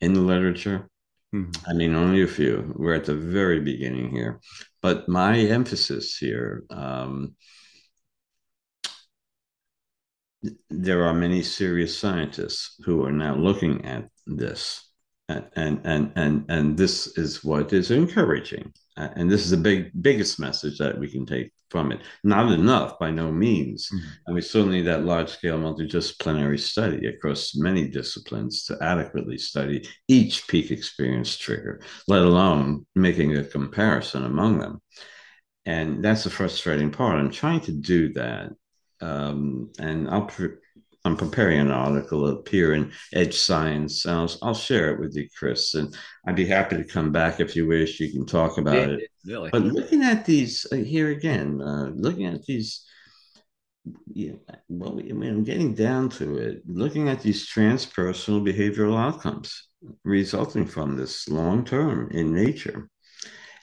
[0.00, 0.88] in the literature.
[1.34, 1.70] Mm-hmm.
[1.70, 2.72] I mean, only a few.
[2.76, 4.40] We're at the very beginning here.
[4.82, 7.36] But my emphasis here um,
[10.70, 14.87] there are many serious scientists who are now looking at this
[15.28, 18.72] and and and and this is what is encouraging.
[18.96, 22.00] And this is the big biggest message that we can take from it.
[22.24, 23.88] Not enough by no means.
[23.88, 24.08] Mm-hmm.
[24.26, 29.86] and we still need that large scale multidisciplinary study across many disciplines to adequately study
[30.08, 34.80] each peak experience trigger let alone making a comparison among them.
[35.66, 37.18] And that's the frustrating part.
[37.18, 38.50] I'm trying to do that
[39.00, 40.56] um, and i'll pre-
[41.04, 44.04] I'm preparing an article to appear in Edge Science.
[44.04, 47.54] I'll, I'll, share it with you, Chris, and I'd be happy to come back if
[47.54, 48.00] you wish.
[48.00, 49.10] You can talk about yeah, it.
[49.24, 49.50] Really.
[49.50, 52.84] But looking at these uh, here again, uh, looking at these,
[54.12, 54.32] yeah,
[54.68, 56.62] well, I mean, I'm getting down to it.
[56.66, 59.68] Looking at these transpersonal behavioral outcomes
[60.04, 62.88] resulting from this long term in nature.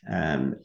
[0.10, 0.56] Um,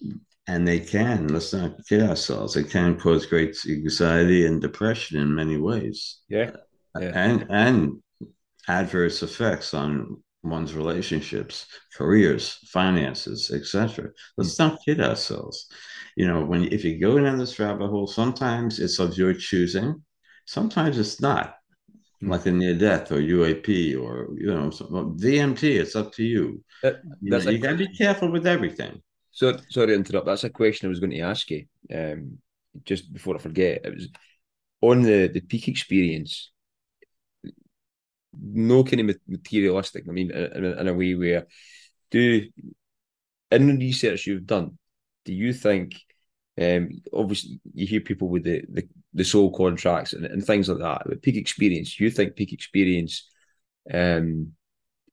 [0.50, 5.34] and they can, let's not kid ourselves, they can cause great anxiety and depression in
[5.34, 6.20] many ways.
[6.28, 6.50] Yeah
[6.98, 7.12] yeah.
[7.14, 8.02] and and
[8.68, 14.10] adverse effects on one's relationships, careers, finances, etc.
[14.36, 15.66] Let's not kid ourselves.
[16.16, 20.02] You know, when if you go down this rabbit hole, sometimes it's of your choosing,
[20.46, 21.56] sometimes it's not.
[22.20, 22.30] Hmm.
[22.30, 26.62] Like a near death or UAP or you know DMT, it's up to you.
[26.82, 29.02] That, you, know, you got to be careful with everything.
[29.30, 30.26] So sorry to interrupt.
[30.26, 31.66] That's a question I was going to ask you.
[31.94, 32.38] Um,
[32.84, 34.08] just before I forget, it was
[34.80, 36.50] on the the peak experience
[38.38, 40.04] no kind of materialistic.
[40.08, 41.46] I mean, in, in a way where
[42.10, 42.46] do
[43.50, 44.78] in the research you've done,
[45.24, 45.94] do you think?
[46.60, 50.78] Um, obviously, you hear people with the, the, the soul contracts and, and things like
[50.78, 51.02] that.
[51.06, 53.28] But peak experience, you think peak experience
[53.92, 54.52] um,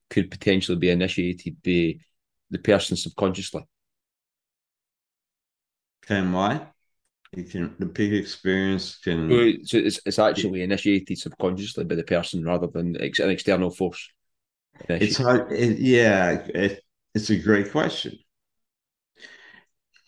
[0.09, 1.99] could potentially be initiated by
[2.49, 3.65] the person subconsciously?
[6.07, 6.67] Can why?
[7.35, 9.29] You can the peak experience can.
[9.65, 14.09] So it's, it's actually initiated subconsciously by the person rather than ex, an external force.
[14.87, 15.51] It's hard.
[15.51, 16.81] It, yeah, it,
[17.13, 18.17] it's a great question,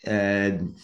[0.05, 0.75] and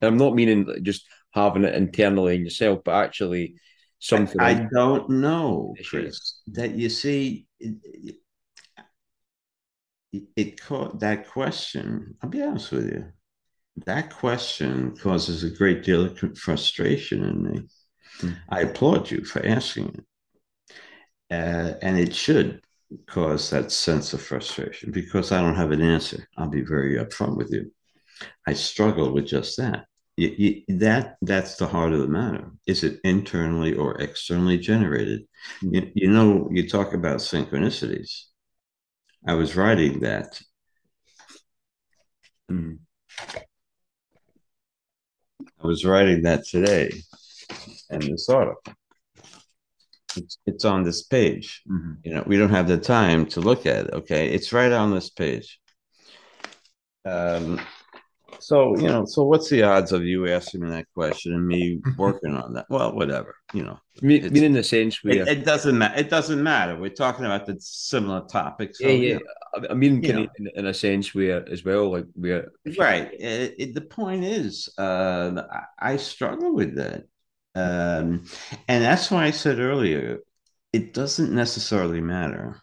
[0.00, 3.56] I'm not meaning just having it internally in yourself, but actually
[3.98, 4.40] something.
[4.40, 6.40] I, I don't know, Chris.
[6.52, 8.16] That you see, it,
[10.12, 12.14] it, it caught that question.
[12.22, 13.12] I'll be honest with you
[13.86, 17.68] that question causes a great deal of frustration in me.
[18.18, 18.36] Mm.
[18.48, 20.04] I applaud you for asking it.
[21.30, 22.60] Uh, and it should
[23.06, 26.28] cause that sense of frustration because I don't have an answer.
[26.36, 27.70] I'll be very upfront with you.
[28.46, 29.86] I struggle with just that.
[30.16, 32.50] you, you, that that's the heart of the matter.
[32.66, 35.22] Is it internally or externally generated?
[35.62, 35.74] Mm-hmm.
[35.74, 38.24] You, you know, you talk about synchronicities.
[39.26, 40.40] I was writing that.
[42.50, 42.78] Mm.
[45.62, 46.90] I was writing that today,
[47.90, 48.72] and this article.
[50.16, 51.62] It's, it's on this page.
[51.70, 51.92] Mm-hmm.
[52.02, 53.94] You know, we don't have the time to look at it.
[53.94, 55.60] Okay, it's right on this page.
[57.04, 57.60] Um,
[58.40, 61.80] so you know, so what's the odds of you asking me that question and me
[61.98, 62.66] working on that?
[62.68, 63.36] Well, whatever.
[63.52, 66.00] You know, I mean, in the sense we it, it, doesn't matter.
[66.00, 66.76] It doesn't matter.
[66.76, 68.78] We're talking about the similar topics.
[68.78, 69.06] So, yeah, yeah.
[69.54, 73.10] You know, I mean, in, in, a sense, where as well, like we're right.
[73.12, 77.04] It, the point is, uh, I, I struggle with that,
[77.54, 78.24] um,
[78.68, 80.20] and that's why I said earlier,
[80.72, 82.60] it doesn't necessarily matter.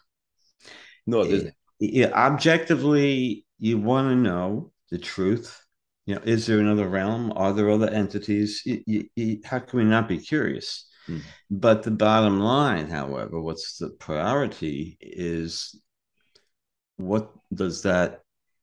[1.06, 1.54] No, it doesn't.
[1.78, 5.64] yeah, objectively, you want to know the truth
[6.08, 7.34] you know, is there another realm?
[7.36, 8.66] Are there other entities?
[9.44, 10.88] how can we not be curious?
[11.06, 11.20] Mm.
[11.50, 15.78] But the bottom line, however, what's the priority is
[16.96, 18.22] what does that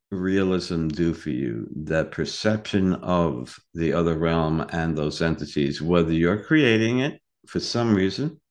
[0.09, 1.69] realism do for you?
[1.75, 7.93] That perception of the other realm and those entities, whether you're creating it for some
[7.93, 8.41] reason,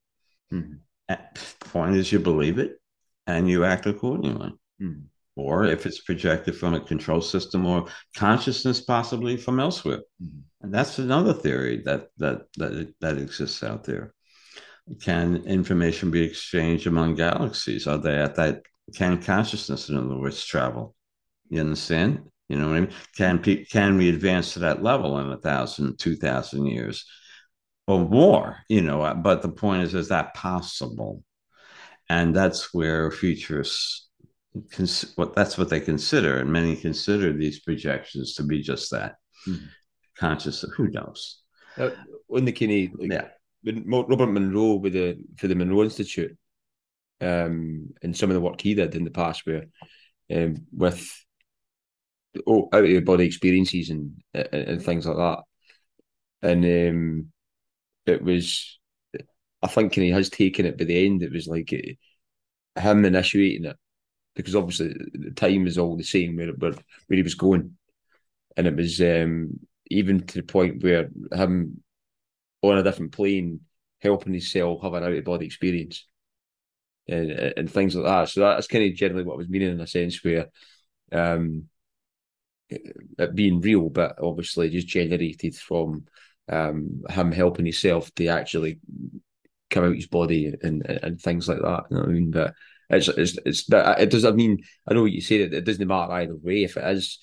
[0.53, 0.79] mm.
[1.59, 2.81] point is you believe it
[3.27, 4.53] and you act accordingly.
[4.81, 5.07] Mm
[5.37, 10.03] or if it's projected from a control system or consciousness possibly from elsewhere.
[10.23, 10.41] Mm-hmm.
[10.63, 14.15] and that's another theory that that that that exists out there.
[15.03, 17.87] Can information be exchanged among galaxies?
[17.87, 18.63] Are they at that
[18.95, 20.95] can consciousness in other words travel?
[21.49, 22.31] You understand?
[22.49, 22.93] You know what i mean?
[23.17, 27.07] Can can we advance to that level in a thousand two thousand years
[27.87, 28.59] or more?
[28.69, 31.23] You know but the point is is that possible?
[32.09, 34.04] And that's where futurists
[34.73, 39.17] cons- what that's what they consider, and many consider these projections to be just that
[39.49, 39.67] mm-hmm.
[40.17, 41.41] conscious of who knows.
[41.77, 41.91] Uh,
[42.31, 43.29] on the Kinney, like, yeah,
[43.87, 46.37] Robert Monroe with the for the Monroe Institute,
[47.21, 49.65] um, and some of the work he did in the past, where
[50.33, 51.11] um, with
[52.47, 55.39] oh, out of body experiences and, and, and things like that,
[56.43, 57.33] and um,
[58.07, 58.79] it was,
[59.63, 61.23] I think, he has taken it by the end.
[61.23, 61.99] It was like it,
[62.77, 63.77] him initiating it
[64.35, 66.73] because obviously the time is all the same where where,
[67.07, 67.77] where he was going,
[68.57, 69.61] and it was um,
[69.91, 71.83] even to the point where him
[72.63, 73.61] on a different plane
[74.01, 76.07] helping himself have an out of body experience
[77.09, 78.29] and and things like that.
[78.29, 80.49] So that's kind of generally what I was meaning in a sense where
[81.13, 81.69] um,
[82.71, 86.05] it being real, but obviously just generated from
[86.49, 88.81] um, him helping himself to actually
[89.71, 91.85] come out his body and and things like that.
[91.91, 92.31] You know what I mean?
[92.31, 92.55] But
[92.97, 94.25] it's it's it's it does.
[94.25, 95.47] I mean, I know what you say.
[95.47, 96.65] That it doesn't matter either way.
[96.65, 97.19] If it is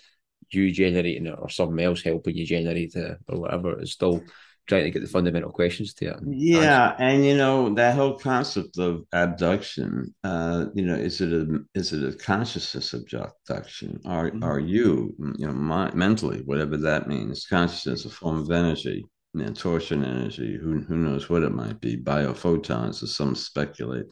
[0.51, 4.21] you generating it or someone else helping you generate it or whatever, it's still
[4.67, 6.19] trying to get the fundamental questions to it.
[6.27, 10.13] Yeah, and you know that whole concept of abduction.
[10.23, 13.99] Uh, you know, is it a is it a consciousness abduction?
[14.05, 14.43] Are mm-hmm.
[14.43, 17.47] are you you know my, mentally whatever that means?
[17.47, 20.57] Consciousness, a form of energy, know, torsion energy.
[20.61, 21.97] Who who knows what it might be?
[21.97, 24.07] Biophotons, as some speculate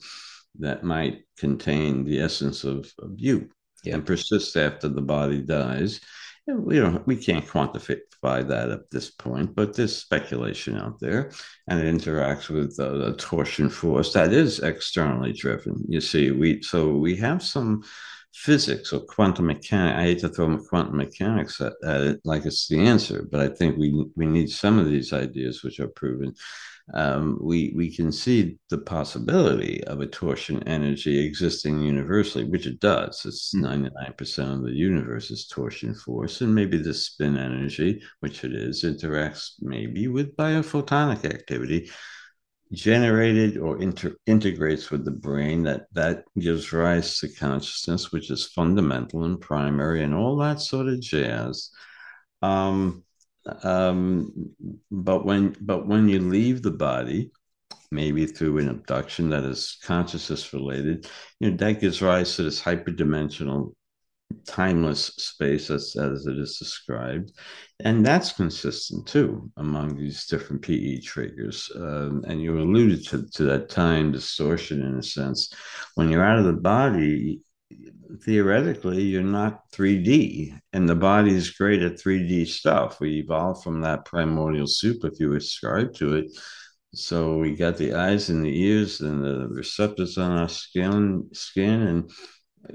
[0.58, 3.50] that might contain the essence of, of you
[3.84, 3.96] yeah.
[3.96, 6.02] and persist after the body dies.
[6.48, 11.32] And we don't we can't quantify that at this point, but there's speculation out there,
[11.68, 15.84] and it interacts with uh, a torsion force that is externally driven.
[15.88, 17.84] You see, we so we have some
[18.34, 20.00] physics or quantum mechanics.
[20.00, 23.50] I hate to throw quantum mechanics at, at, it like it's the answer, but I
[23.50, 26.34] think we we need some of these ideas which are proven
[26.94, 32.80] um, we we can see the possibility of a torsion energy existing universally, which it
[32.80, 33.26] does.
[33.26, 33.62] It's hmm.
[33.62, 38.44] ninety nine percent of the universe is torsion force, and maybe the spin energy, which
[38.44, 41.90] it is, interacts maybe with biophotonic activity
[42.72, 48.46] generated or inter- integrates with the brain that that gives rise to consciousness which is
[48.46, 51.72] fundamental and primary and all that sort of jazz
[52.44, 53.04] um,
[53.64, 54.52] um,
[54.92, 57.32] but when but when you leave the body,
[57.92, 61.08] maybe through an abduction that is consciousness related,
[61.40, 63.74] you know that gives rise to this hyperdimensional,
[64.46, 67.32] timeless space as, as it is described,
[67.84, 71.72] and that's consistent too among these different PE triggers.
[71.76, 75.54] Um, and you alluded to, to that time distortion in a sense.
[75.96, 77.42] When you're out of the body,
[78.22, 83.00] theoretically you're not 3D, and the body is great at 3D stuff.
[83.00, 86.32] We evolved from that primordial soup, if you ascribe to it.
[86.94, 91.82] So we got the eyes and the ears and the receptors on our skin, skin,
[91.82, 92.12] and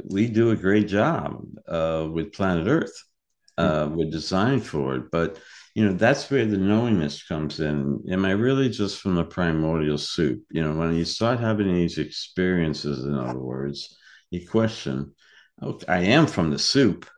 [0.05, 2.95] we do a great job uh, with planet Earth.
[3.59, 5.39] Uh, we're designed for it, but
[5.75, 8.01] you know, that's where the knowingness comes in.
[8.11, 10.43] Am I really just from the primordial soup?
[10.51, 13.97] You know, when you start having these experiences, in other words,
[14.31, 15.15] you question,
[15.63, 17.09] okay, I am from the soup.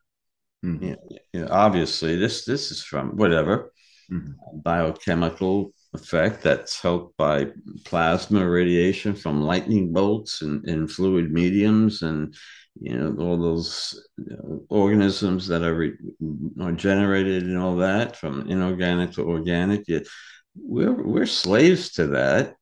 [0.65, 0.85] Mm-hmm.
[0.85, 3.73] You, know, you know, obviously, this this is from whatever
[4.11, 4.33] mm-hmm.
[4.61, 7.47] biochemical effect that's helped by
[7.85, 12.35] plasma radiation from lightning bolts and, in fluid mediums and
[12.81, 15.97] you know all those you know, organisms that are, re-
[16.61, 20.05] are generated and all that from inorganic to organic yet
[20.55, 22.55] we're we're slaves to that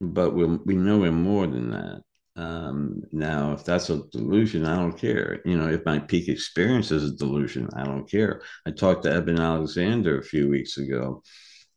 [0.00, 2.02] but we we know we're more than that
[2.36, 5.40] um, now if that's a delusion i don't care.
[5.44, 8.42] You know if my peak experience is a delusion i don't care.
[8.66, 11.22] I talked to eben alexander a few weeks ago.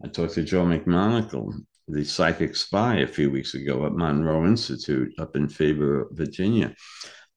[0.04, 1.54] I talked to joe mcmoneagle
[1.88, 6.76] the psychic spy a few weeks ago at monroe institute up in faber virginia.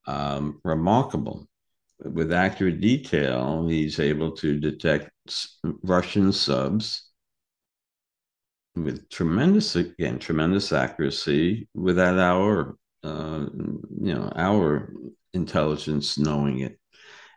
[0.06, 1.46] Um, remarkable.
[2.04, 5.10] With accurate detail, he's able to detect
[5.84, 7.08] Russian subs
[8.74, 14.92] with tremendous, again, tremendous accuracy without our, uh, you know, our
[15.32, 16.78] intelligence knowing it.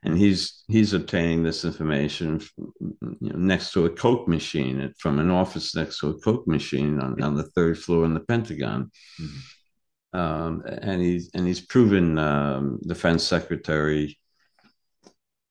[0.04, 5.32] And he's he's obtaining this information you know, next to a Coke machine from an
[5.32, 8.92] office next to a Coke machine on, on the third floor in the Pentagon.
[9.20, 9.40] Mm-hmm
[10.16, 14.18] um, and he's and he's proven um, defense secretary,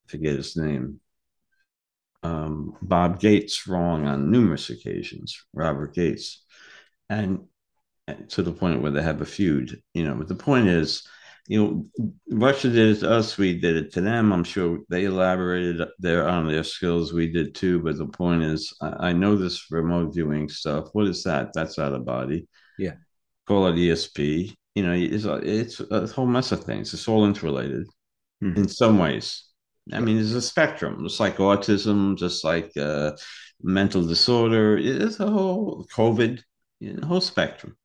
[0.07, 1.01] forget his name,
[2.23, 6.43] um, Bob Gates wrong on numerous occasions, Robert Gates,
[7.11, 7.47] and, and,
[8.29, 9.81] to the point where they have a feud.
[9.93, 11.07] You know, but the point is,
[11.47, 14.33] you know, Russia did it to us, we did it to them.
[14.33, 17.81] I'm sure they elaborated there on their skills, we did too.
[17.81, 20.89] But the point is, I, I know this remote viewing stuff.
[20.93, 21.53] What is that?
[21.55, 22.49] That's out of body.
[22.79, 22.95] Yeah
[23.47, 24.55] call it ESP.
[24.75, 26.93] You know, it's a, it's a whole mess of things.
[26.95, 27.87] It's all interrelated
[28.43, 28.59] mm-hmm.
[28.59, 29.45] in some ways.
[29.93, 33.13] I mean, there's a spectrum, just like autism, just like uh,
[33.63, 34.79] mental disorder.
[34.79, 36.41] It's a whole COVID,
[36.81, 37.77] you know, whole spectrum.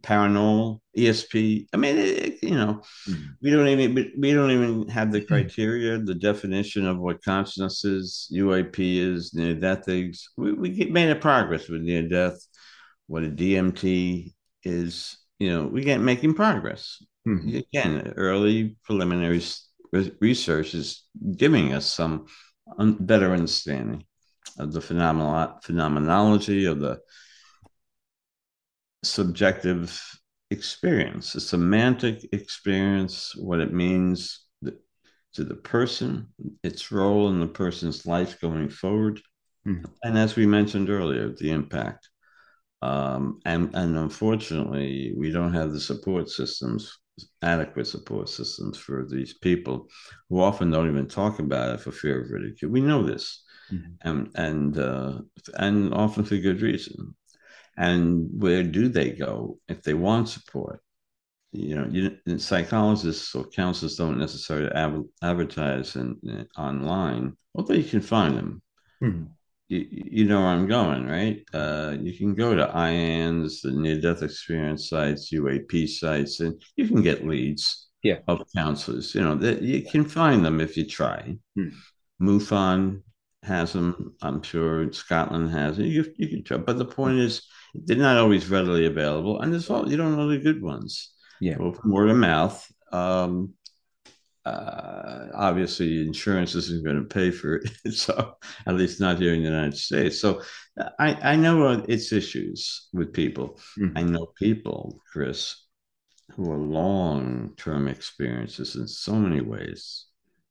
[0.00, 1.66] Paranormal, ESP.
[1.72, 3.22] I mean, it, you know, mm-hmm.
[3.42, 5.26] we don't even we don't even have the hmm.
[5.26, 10.28] criteria, the definition of what consciousness is, UAP is, near death things.
[10.36, 12.38] We we made a progress with near death,
[13.06, 14.32] what a DMT
[14.64, 17.02] is you know we get making progress.
[17.26, 17.56] Mm-hmm.
[17.56, 19.42] Again, early preliminary
[20.20, 21.04] research is
[21.36, 22.26] giving us some
[22.78, 24.04] un- better understanding
[24.58, 27.00] of the phenomeno- phenomenology of the
[29.02, 30.00] subjective
[30.50, 34.46] experience, the semantic experience, what it means
[35.34, 36.28] to the person,
[36.62, 39.20] its role in the person's life going forward,
[39.66, 39.84] mm-hmm.
[40.02, 42.08] and as we mentioned earlier, the impact.
[42.82, 46.98] Um, and, and unfortunately, we don't have the support systems,
[47.40, 49.88] adequate support systems for these people
[50.28, 52.72] who often don't even talk about it for fear of ridicule.
[52.72, 53.92] We know this, mm-hmm.
[54.02, 55.20] and and uh,
[55.54, 57.14] and often for good reason.
[57.76, 60.82] And where do they go if they want support?
[61.52, 64.70] You know, you, psychologists or counselors don't necessarily
[65.22, 68.62] advertise in, in, online, although you can find them.
[69.02, 69.24] Mm-hmm
[69.72, 71.42] you, you know where I'm going, right?
[71.52, 76.86] Uh, you can go to IANDS, the near death experience sites, UAP sites, and you
[76.86, 78.18] can get leads yeah.
[78.28, 79.14] of counselors.
[79.14, 81.36] You know, that you can find them if you try.
[81.56, 81.68] Hmm.
[82.20, 83.02] MUFON
[83.42, 85.86] has them, I'm sure Scotland has it.
[85.86, 86.58] You, you can try.
[86.58, 87.42] But the point is,
[87.74, 91.12] they're not always readily available, and there's all you don't know the good ones.
[91.40, 91.56] Yeah.
[91.58, 92.70] Well, word of mouth.
[92.92, 93.54] Um,
[94.44, 99.40] uh, obviously insurance isn't going to pay for it so at least not here in
[99.40, 100.42] the united states so
[100.98, 103.96] i i know it's issues with people mm-hmm.
[103.96, 105.66] i know people chris
[106.32, 110.06] who are long-term experiences in so many ways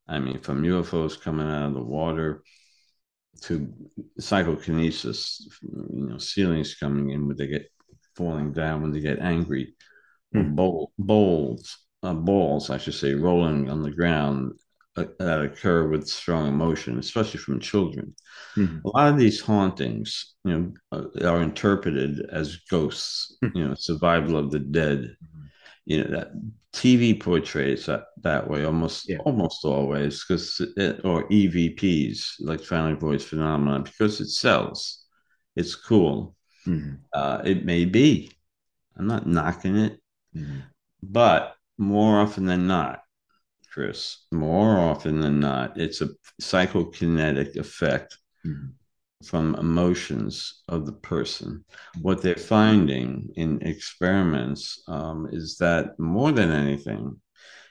[0.08, 2.44] i mean from ufos coming out of the water
[3.42, 3.74] to
[4.20, 7.72] psychokinesis you know ceilings coming in when they get
[8.16, 9.74] falling down when they get angry
[10.36, 10.54] mm-hmm.
[10.54, 14.54] bowl, bowls uh, balls, I should say, rolling on the ground
[14.98, 18.16] uh, that occur with strong emotion, especially from children.
[18.58, 18.80] Mm-hmm.
[18.86, 23.38] A lot of these hauntings, you know, uh, are interpreted as ghosts.
[23.44, 23.58] Mm-hmm.
[23.58, 25.00] You know, survival of the dead.
[25.00, 25.46] Mm-hmm.
[25.86, 26.32] You know that
[26.74, 29.18] TV portrays that that way almost yeah.
[29.20, 30.60] almost always because
[31.04, 35.06] or EVPs, electronic voice phenomenon, because it sells.
[35.56, 36.36] It's cool.
[36.66, 36.96] Mm-hmm.
[37.14, 38.32] Uh, it may be.
[38.98, 40.00] I'm not knocking it,
[40.36, 40.60] mm-hmm.
[41.04, 43.02] but more often than not,
[43.72, 46.10] Chris, more often than not, it's a
[46.42, 48.68] psychokinetic effect mm-hmm.
[49.24, 51.64] From emotions of the person.
[52.02, 57.20] What they're finding in experiments um, is that more than anything,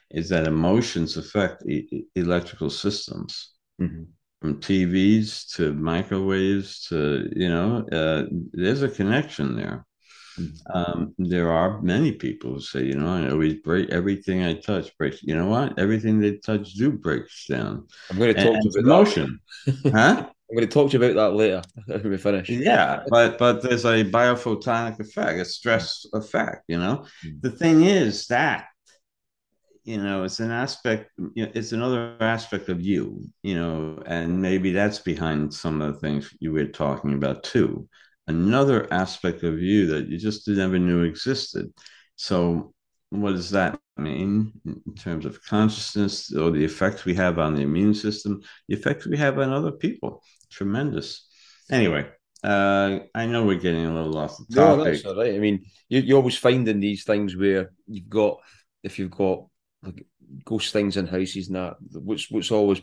[0.09, 3.53] is that emotions affect e- electrical systems.
[3.81, 4.03] Mm-hmm.
[4.41, 8.23] from TVs to microwaves to you know, uh,
[8.53, 9.87] there's a connection there.
[10.39, 10.77] Mm-hmm.
[10.77, 14.95] Um, there are many people who say, you know, I always break everything I touch
[14.97, 15.21] breaks.
[15.23, 15.77] You know what?
[15.77, 17.87] Everything they touch do breaks down.
[18.09, 19.39] I'm going to talk and, to emotion,
[19.91, 20.29] huh?
[20.51, 22.49] I'm going to talk to you about that later when we finish.
[22.49, 26.65] Yeah, but but there's a biophotonic effect, a stress effect.
[26.67, 27.37] You know, mm-hmm.
[27.39, 28.65] the thing is that
[29.83, 34.41] you know it's an aspect you know, it's another aspect of you you know and
[34.41, 37.87] maybe that's behind some of the things you were talking about too
[38.27, 41.71] another aspect of you that you just never knew existed
[42.15, 42.73] so
[43.09, 47.61] what does that mean in terms of consciousness or the effects we have on the
[47.61, 50.21] immune system the effects we have on other people
[50.51, 51.27] tremendous.
[51.71, 52.07] Anyway,
[52.43, 54.55] uh, I know we're getting a little off topic.
[54.55, 55.35] No, that's all right.
[55.35, 58.39] I mean, you, you're always finding these things where you've got,
[58.83, 59.45] if you've got
[59.83, 60.05] like
[60.45, 62.81] ghost things in houses and that, what's, what's always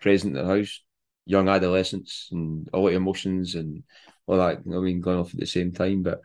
[0.00, 0.82] present in the house?
[1.26, 3.82] Young adolescents and all the emotions and
[4.26, 6.02] all that, you know, I mean, going off at the same time.
[6.02, 6.20] But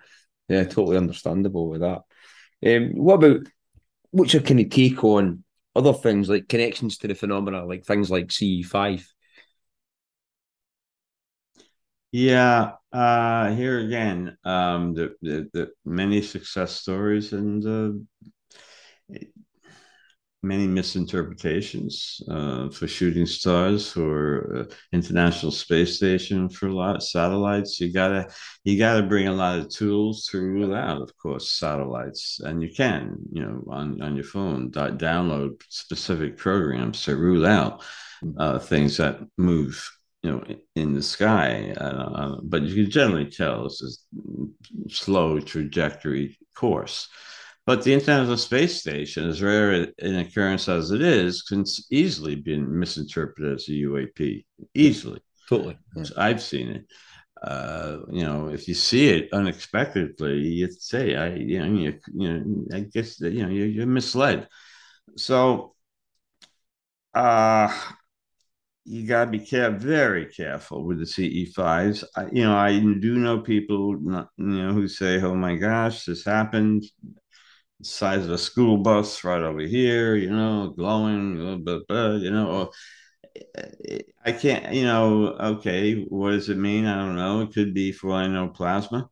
[0.47, 2.01] yeah, totally understandable with that.
[2.65, 3.47] Um, what about
[4.11, 5.43] what's your kind of take on
[5.75, 9.03] other things like connections to the phenomena, like things like CE5?
[12.13, 17.99] Yeah, uh, here again, um, the, the, the many success stories and uh,
[20.45, 27.03] many misinterpretations uh, for shooting stars for uh, international space station for a lot of
[27.03, 27.79] satellites.
[27.79, 28.27] You gotta
[28.65, 32.41] you gotta bring a lot of tools to rule out of course satellites.
[32.43, 37.81] And you can you know on, on your phone download specific programs to rule out
[38.37, 39.89] uh, things that move
[40.23, 40.43] you know
[40.75, 47.09] in the sky uh, but you can generally tell it's a slow trajectory course
[47.65, 52.57] but the International Space Station, as rare an occurrence as it is, can easily be
[52.57, 54.45] misinterpreted as a UAP.
[54.73, 55.21] Easily.
[55.47, 55.77] Totally.
[55.95, 56.03] Yeah.
[56.17, 56.85] I've seen it.
[57.41, 62.33] Uh, you know, if you see it unexpectedly, you'd say, "I, you know, you, you
[62.33, 64.47] know, I guess that, you know you're, you're misled."
[65.17, 65.75] So,
[67.13, 67.67] uh,
[68.85, 72.03] you got to be care- very careful with the CE5s.
[72.15, 76.05] I, you know, I do know people, not, you know, who say, "Oh my gosh,
[76.05, 76.83] this happened."
[77.83, 82.71] size of a school bus right over here, you know, glowing, blah, you know.
[83.35, 83.41] Eh,
[83.89, 86.85] eh, I can't, you know, okay, what does it mean?
[86.85, 87.41] I don't know.
[87.41, 89.09] It could be, for I know, plasma.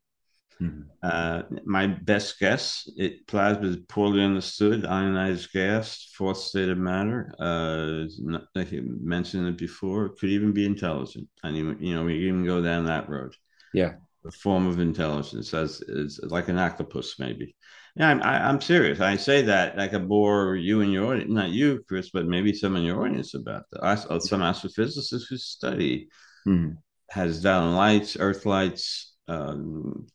[0.61, 0.81] Mm-hmm.
[1.01, 7.33] Uh, my best guess, it plasma is poorly understood, ionized gas, fourth state of matter.
[7.39, 11.27] Uh, not, like you mentioned it before, it could even be intelligent.
[11.43, 13.33] And you know, we even go down that road.
[13.73, 13.93] Yeah,
[14.25, 17.55] a form of intelligence, as is like an octopus, maybe.
[17.95, 18.99] Yeah, I'm, I, am i am serious.
[18.99, 22.53] I say that like a bore you and your audience, not you, Chris, but maybe
[22.53, 23.81] some in your audience about that.
[23.83, 26.09] Uh, some astrophysicists who study
[26.45, 26.71] hmm.
[27.13, 30.07] Hessdalen lights, Earth lights, um,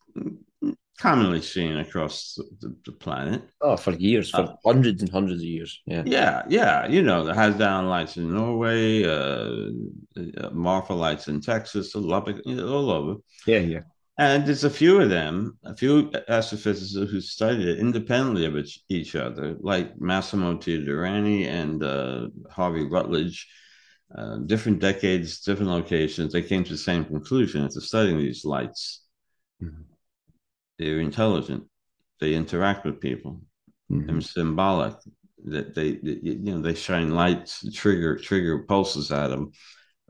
[0.99, 3.43] commonly seen across the, the, planet.
[3.61, 5.83] Oh, for years, for uh, hundreds and hundreds of years.
[5.87, 6.87] Yeah, yeah, yeah.
[6.87, 9.71] You know, the Hessdalen lights in Norway, uh,
[10.17, 13.17] uh, Marfa lights in Texas, Lubbock, you know, all over.
[13.47, 13.81] Yeah, yeah.
[14.19, 18.57] And there's a few of them, a few astrophysicists who studied it independently of
[18.89, 23.47] each other, like Massimo Teodorani and uh, Harley Rutledge.
[24.17, 29.03] Uh, different decades, different locations, they came to the same conclusion after studying these lights.
[29.61, 29.83] Mm-hmm.
[30.79, 31.65] They're intelligent.
[32.21, 33.41] They interact with people.
[33.91, 34.07] Mm-hmm.
[34.07, 34.95] They're symbolic.
[35.45, 39.53] That they, they, you know, they shine lights, trigger trigger pulses at them,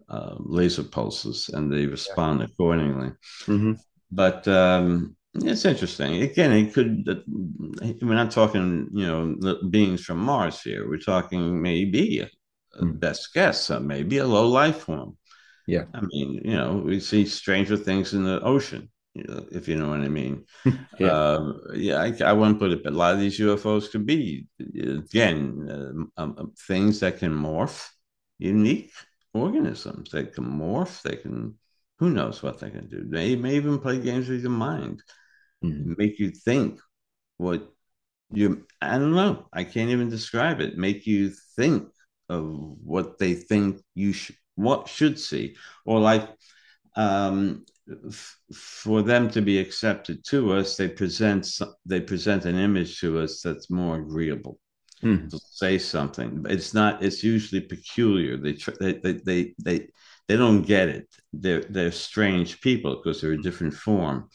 [0.09, 2.47] uh, laser pulses, and they respond yeah.
[2.47, 3.11] accordingly.
[3.47, 3.73] Mm-hmm
[4.11, 6.23] but um, it's interesting.
[6.23, 7.07] Again, it could.
[8.03, 10.89] We're not talking, you know, beings from Mars here.
[10.89, 12.29] We're talking maybe
[12.81, 13.01] mm.
[13.01, 15.17] best guess, uh, maybe a low life form.
[15.67, 18.89] Yeah, I mean, you know, we see stranger things in the ocean.
[19.51, 20.45] If you know what I mean.
[20.99, 21.97] yeah, uh, yeah.
[22.03, 26.23] I, I wouldn't put it, but a lot of these UFOs could be again uh,
[26.23, 27.89] um, things that can morph,
[28.39, 28.93] unique
[29.33, 30.11] organisms.
[30.11, 31.03] They can morph.
[31.03, 31.55] They can
[31.99, 33.05] who knows what they can do?
[33.09, 35.03] They may even play games with your mind,
[35.64, 35.95] mm-hmm.
[35.97, 36.81] make you think
[37.39, 37.69] what
[38.33, 38.67] you.
[38.83, 39.47] I don't know.
[39.53, 40.77] I can't even describe it.
[40.77, 41.89] Make you think
[42.29, 42.45] of
[42.85, 46.29] what they think you should, what should see, or like
[46.97, 47.64] um,
[48.09, 51.47] f- for them to be accepted to us, they present
[51.84, 54.59] they present an image to us that's more agreeable.
[55.03, 55.28] Mm.
[55.28, 57.03] To say something, it's not.
[57.03, 58.38] It's usually peculiar.
[58.38, 59.88] They they they they, they
[60.26, 61.07] they don't get it.
[61.34, 64.28] They're they're strange people because they're a different form.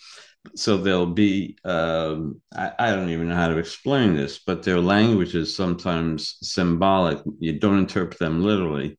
[0.55, 4.79] So they'll be um, I, I don't even know how to explain this, but their
[4.79, 7.19] language is sometimes symbolic.
[7.39, 8.97] You don't interpret them literally.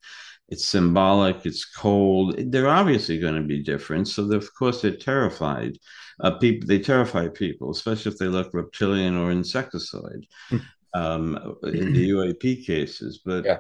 [0.53, 2.35] It's symbolic, it's cold.
[2.39, 4.07] They're obviously going to be different.
[4.07, 5.79] So, of course, they're terrified.
[6.21, 10.57] Uh, people, they terrify people, especially if they look reptilian or insectoid hmm.
[10.95, 13.21] um, in the UAP cases.
[13.25, 13.59] But yeah.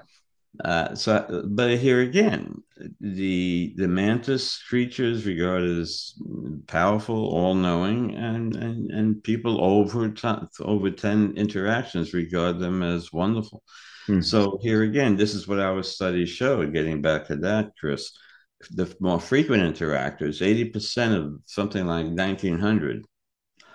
[0.62, 2.62] Uh, so, but here again,
[3.00, 6.12] the the mantis creatures regarded as
[6.66, 10.12] powerful, all knowing, and, and and people over
[10.60, 13.62] over ten interactions regard them as wonderful.
[14.06, 14.20] Hmm.
[14.20, 16.66] So here again, this is what our studies show.
[16.66, 18.12] Getting back to that, Chris,
[18.70, 23.04] the more frequent interactors, eighty percent of something like nineteen hundred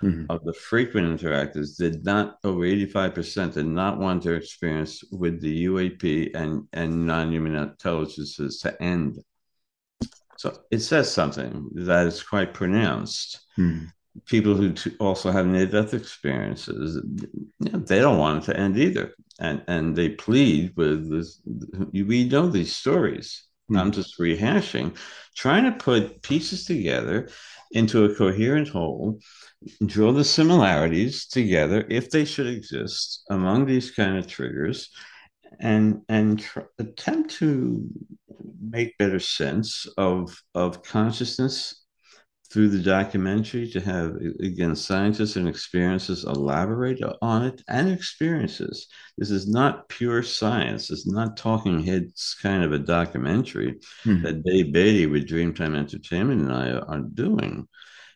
[0.02, 0.24] mm-hmm.
[0.30, 5.66] of the frequent interactors did not, over 85% did not want their experience with the
[5.66, 9.18] UAP and, and non human intelligences to end.
[10.36, 13.40] So it says something that is quite pronounced.
[13.58, 13.86] Mm-hmm.
[14.26, 17.00] People who t- also have near death experiences,
[17.60, 19.14] you know, they don't want it to end either.
[19.38, 21.40] And, and they plead with this.
[21.92, 23.44] We know these stories.
[23.70, 23.80] Mm-hmm.
[23.80, 24.96] I'm just rehashing,
[25.36, 27.28] trying to put pieces together
[27.72, 29.20] into a coherent whole
[29.86, 34.90] draw the similarities together if they should exist among these kind of triggers
[35.60, 37.84] and and tr- attempt to
[38.60, 41.84] make better sense of of consciousness
[42.50, 48.86] through the documentary to have again scientists and experiences elaborate on it and experiences
[49.18, 54.22] this is not pure science it's not talking heads kind of a documentary hmm.
[54.22, 57.66] that dave beaty with dreamtime entertainment and i are doing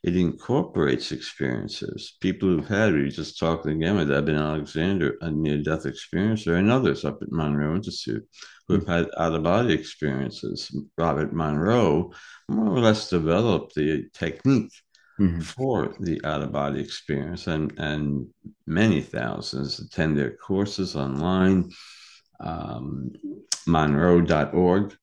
[0.03, 2.17] it incorporates experiences.
[2.21, 6.71] People who've had, we just talked again with Eben Alexander, a near death experiencer, and
[6.71, 8.27] others up at Monroe Institute
[8.73, 10.75] who have had out of body experiences.
[10.97, 12.13] Robert Monroe
[12.49, 14.73] more or less developed the technique
[15.21, 15.41] mm-hmm.
[15.41, 18.27] for the out of body experience, and, and
[18.67, 21.71] many thousands attend their courses online.
[22.41, 23.13] Um,
[23.67, 24.97] monroe.org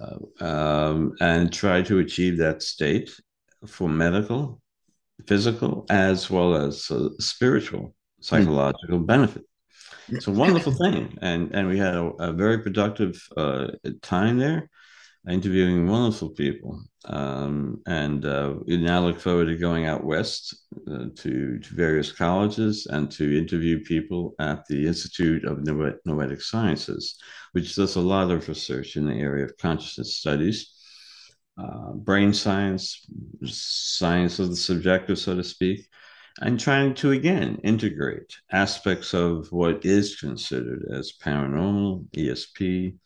[0.00, 3.10] uh, um, and try to achieve that state
[3.66, 4.60] for medical,
[5.26, 9.06] physical, as well as uh, spiritual, psychological mm.
[9.06, 9.44] benefit.
[10.08, 13.68] It's a wonderful thing, and and we had a, a very productive uh,
[14.02, 14.68] time there,
[15.28, 20.54] interviewing wonderful people, um, and uh, we now look forward to going out west
[20.90, 25.64] uh, to to various colleges and to interview people at the Institute of
[26.04, 27.16] Noetic Sciences,
[27.52, 30.74] which does a lot of research in the area of consciousness studies
[31.56, 33.06] uh, brain science,
[33.44, 35.86] science of the subjective, so to speak,
[36.40, 42.96] and trying to again integrate aspects of what is considered as paranormal, ESP,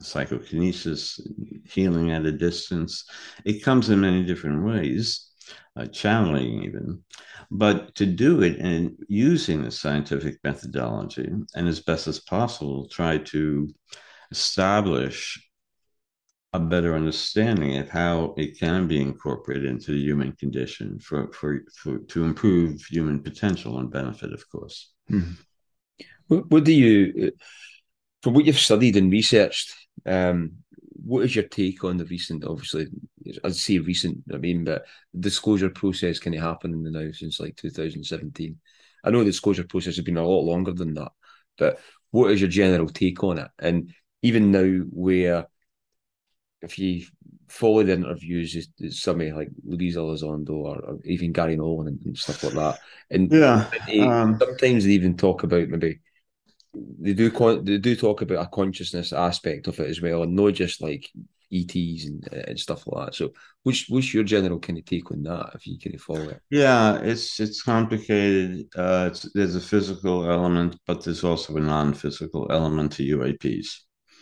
[0.00, 1.20] psychokinesis,
[1.64, 3.04] healing at a distance.
[3.44, 5.30] It comes in many different ways,
[5.76, 7.02] uh, channeling even,
[7.50, 13.18] but to do it and using the scientific methodology and as best as possible, try
[13.18, 13.68] to
[14.30, 15.40] establish
[16.54, 21.60] a better understanding of how it can be incorporated into the human condition for, for,
[21.74, 24.92] for to improve human potential and benefit, of course.
[25.10, 25.32] Mm-hmm.
[26.28, 27.32] What, what, do you,
[28.22, 29.74] from what you've studied and researched,
[30.04, 30.52] um,
[31.04, 32.86] what is your take on the recent, obviously,
[33.42, 34.84] I'd say recent, I mean, but
[35.18, 38.58] disclosure process can it happen in the now since like 2017?
[39.04, 41.12] I know the disclosure process has been a lot longer than that,
[41.58, 41.80] but
[42.10, 43.48] what is your general take on it?
[43.58, 43.92] And
[44.22, 45.46] even now, where
[46.62, 47.04] if you
[47.48, 52.18] follow the interviews, there's somebody like Luis Elizondo or, or, even Garry Nolan and, and,
[52.18, 52.78] stuff like that,
[53.10, 56.00] and yeah, they, um, sometimes they even talk about maybe
[56.74, 57.30] they do
[57.62, 61.10] they do talk about a consciousness aspect of it as well, and not just like
[61.52, 63.14] ETs and, and stuff like that.
[63.14, 63.32] So,
[63.62, 65.50] what's what's your general kind of take on that?
[65.54, 68.68] If you can follow it, yeah, it's it's complicated.
[68.74, 73.68] Uh, it's, there's a physical element, but there's also a non-physical element to UAPs.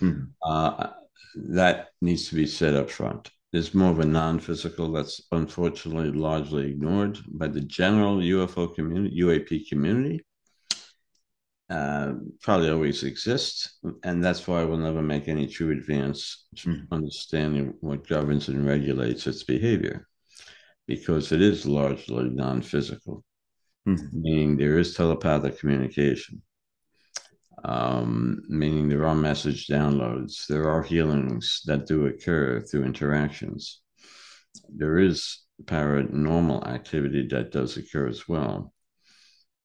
[0.01, 0.23] Hmm.
[0.43, 0.89] Uh,
[1.35, 3.31] that needs to be said up front.
[3.53, 9.69] There's more of a non-physical that's unfortunately largely ignored by the general UFO community, UAP
[9.69, 10.25] community.
[11.69, 16.85] Uh, probably always exists, and that's why we'll never make any true advance mm.
[16.91, 20.09] understanding what governs and regulates its behavior,
[20.89, 23.25] because it is largely non-physical,
[23.87, 24.13] mm.
[24.13, 26.43] meaning there is telepathic communication
[27.65, 33.83] um, meaning there are message downloads, there are healings that do occur through interactions.
[34.69, 38.73] There is paranormal activity that does occur as well.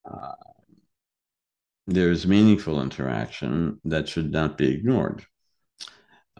[0.09, 0.33] Uh,
[1.87, 5.25] there is meaningful interaction that should not be ignored.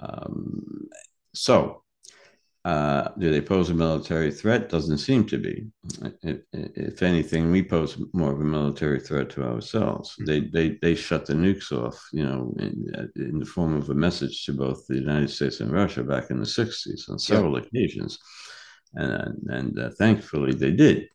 [0.02, 0.90] Um,
[1.34, 1.84] so,
[2.66, 4.70] Uh, do they pose a military threat?
[4.70, 5.68] Doesn't seem to be.
[6.24, 10.16] If, if, anything, we pose more of a military threat to ourselves.
[10.16, 10.26] Mm-hmm.
[10.26, 13.94] They, they they shut the nukes off, you know, in, in, the form of a
[13.94, 17.66] message to both the United States and Russia back in the '60s on several yeah.
[17.66, 18.18] occasions,
[18.96, 21.08] and and uh, thankfully they did.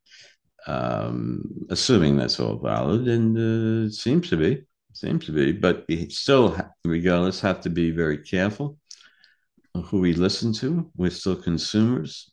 [0.69, 5.85] Um, assuming that's all valid, and uh, it seems to be, seems to be, but
[5.89, 8.79] we still, regardless, have to be very careful
[9.75, 10.91] who we listen to.
[10.97, 12.33] We're still consumers.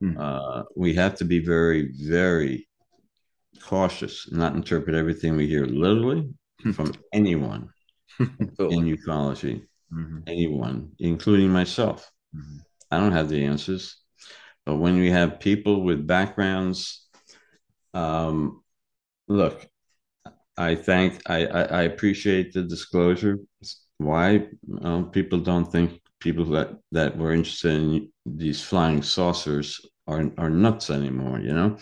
[0.00, 0.16] Hmm.
[0.18, 2.68] Uh, we have to be very, very
[3.62, 6.30] cautious, not interpret everything we hear literally
[6.62, 6.72] hmm.
[6.72, 7.70] from anyone
[8.18, 10.18] in ufology, mm-hmm.
[10.26, 12.10] anyone, including myself.
[12.34, 12.58] Mm-hmm.
[12.90, 13.96] I don't have the answers.
[14.64, 17.06] But when we have people with backgrounds,
[17.94, 18.62] um,
[19.26, 19.66] look,
[20.56, 23.38] I thank, I, I, I appreciate the disclosure.
[23.98, 24.48] Why
[25.12, 30.90] people don't think people that that were interested in these flying saucers are are nuts
[30.90, 31.40] anymore.
[31.40, 31.78] You know,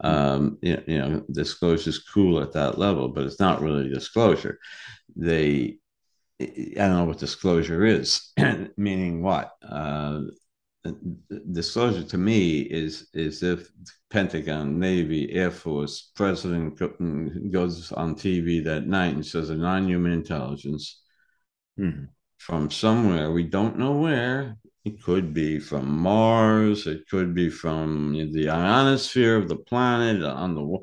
[0.00, 4.58] um, you, you know, disclosure is cool at that level, but it's not really disclosure.
[5.14, 5.78] They,
[6.40, 8.32] I don't know what disclosure is,
[8.76, 9.52] meaning what.
[9.66, 10.22] Uh,
[11.50, 13.68] disclosure to me is is if
[14.08, 16.78] Pentagon, Navy, Air Force, President
[17.50, 21.02] goes on TV that night and says a non-human intelligence
[21.78, 22.04] mm-hmm
[22.46, 23.32] from somewhere.
[23.32, 24.56] We don't know where.
[24.84, 26.86] It could be from Mars.
[26.86, 30.78] It could be from the ionosphere of the planet on the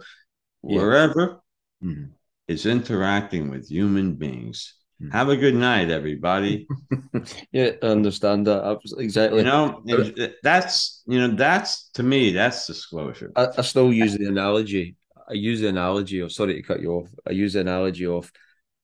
[0.61, 1.41] wherever.
[1.81, 2.11] Mm-hmm.
[2.49, 4.75] It's interacting with human beings.
[5.01, 5.11] Mm-hmm.
[5.13, 6.67] Have a good night, everybody.
[7.53, 9.05] yeah, I understand that Absolutely.
[9.05, 9.39] exactly.
[9.39, 9.81] You know,
[10.43, 13.31] that's you know that's to me that's disclosure.
[13.37, 14.97] I, I still use the analogy.
[15.29, 17.09] I use the analogy of sorry to cut you off.
[17.25, 18.29] I use the analogy of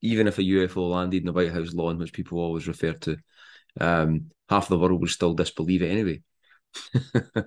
[0.01, 3.17] even if a UFO landed in the White House lawn, which people always refer to,
[3.79, 6.21] um, half the world would still disbelieve it anyway.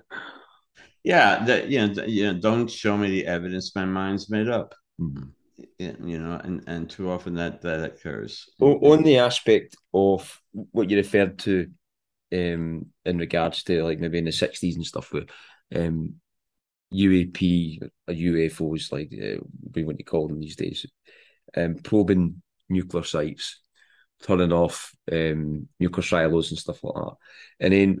[1.03, 3.75] yeah, that you know, you know, don't show me the evidence.
[3.75, 4.75] My mind's made up.
[4.99, 5.29] Mm-hmm.
[5.79, 8.49] You know, and and too often that that occurs.
[8.59, 11.67] On the aspect of what you referred to,
[12.33, 15.29] um, in regards to like maybe in the sixties and stuff, with
[15.75, 16.15] um,
[16.93, 17.79] UAP
[18.09, 19.41] UFOs, like uh,
[19.73, 20.85] we want to call them these days,
[21.55, 22.41] um, probing
[22.73, 23.61] nuclear sites,
[24.23, 27.15] turning off um, nuclear silos and stuff like that.
[27.59, 27.99] And then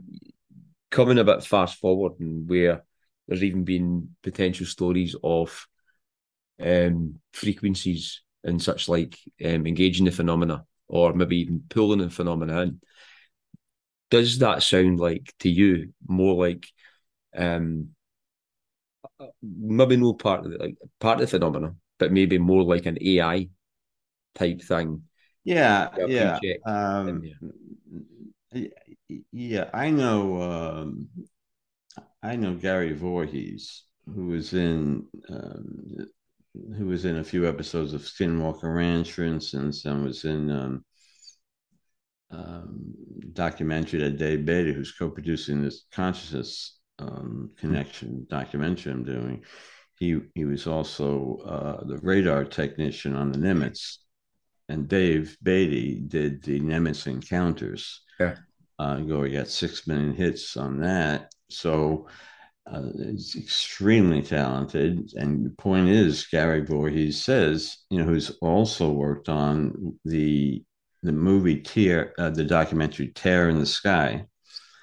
[0.91, 2.83] coming a bit fast forward and where
[3.27, 5.67] there's even been potential stories of
[6.59, 12.61] um, frequencies and such like um, engaging the phenomena or maybe even pulling the phenomena
[12.61, 12.81] in.
[14.11, 16.67] Does that sound like to you more like
[17.35, 17.89] um,
[19.41, 22.97] maybe no part of the like part of the phenomena, but maybe more like an
[23.01, 23.49] AI
[24.35, 25.03] type thing.
[25.43, 26.39] Yeah, yeah.
[26.65, 27.21] Um,
[28.53, 28.67] yeah.
[29.31, 30.41] yeah, I know.
[30.41, 31.09] Um,
[32.21, 33.81] I know Gary Voorhis,
[34.13, 36.07] who was in um,
[36.77, 40.85] who was in a few episodes of Skinwalker Ranch, for instance, and was in um,
[42.31, 42.93] um,
[43.33, 49.43] documentary that Dave Beaty, who's co-producing this consciousness um, connection documentary I'm doing.
[49.99, 53.97] He he was also uh, the radar technician on the Nimitz
[54.69, 58.01] and Dave Beaty did the Nimitz Encounters.
[58.19, 58.35] Yeah.
[58.79, 61.31] Uh, go, he got six million hits on that.
[61.49, 62.07] So
[62.65, 65.11] uh, it's extremely talented.
[65.15, 70.63] And the point is, Gary Voorhis says, you know, who's also worked on the
[71.03, 74.25] the movie Tear, uh, the documentary Tear in the Sky.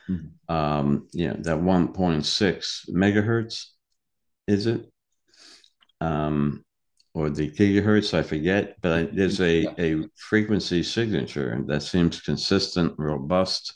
[0.08, 0.54] Mm-hmm.
[0.54, 3.64] Um, you know, that 1.6 megahertz,
[4.46, 4.90] is it?
[6.00, 6.62] Um,
[7.14, 13.74] or the gigahertz, I forget, but there's a, a frequency signature that seems consistent, robust.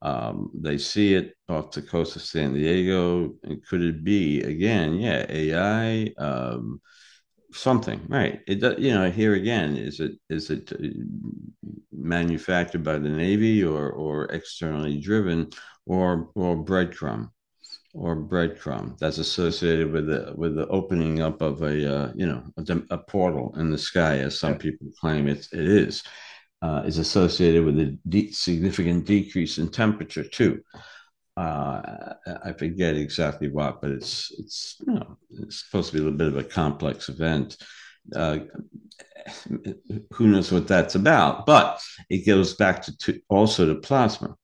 [0.00, 3.34] Um, they see it off the coast of San Diego.
[3.42, 4.94] And could it be again?
[4.94, 6.80] Yeah, AI, um,
[7.52, 8.40] something, right?
[8.46, 10.86] It you know here again is it is it uh,
[11.92, 15.50] manufactured by the Navy or or externally driven
[15.86, 17.30] or or breadcrumb?
[17.94, 22.42] Or breadcrumb that's associated with the with the opening up of a uh, you know
[22.56, 26.02] a, a, portal in the sky, as some people claim it it is,
[26.62, 30.62] uh, is associated with a de- significant decrease in temperature too.
[31.36, 32.14] Uh,
[32.44, 36.18] I forget exactly what, but it's it's you know it's supposed to be a little
[36.18, 37.58] bit of a complex event.
[38.14, 38.38] Uh,
[40.12, 41.46] who knows what that's about?
[41.46, 41.80] But
[42.10, 44.34] it goes back to, to also to plasma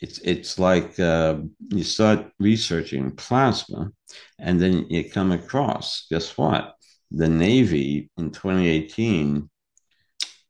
[0.00, 1.36] it's it's like uh,
[1.70, 3.90] you start researching plasma,
[4.38, 6.74] and then you come across guess what?
[7.10, 9.48] The Navy in 2018,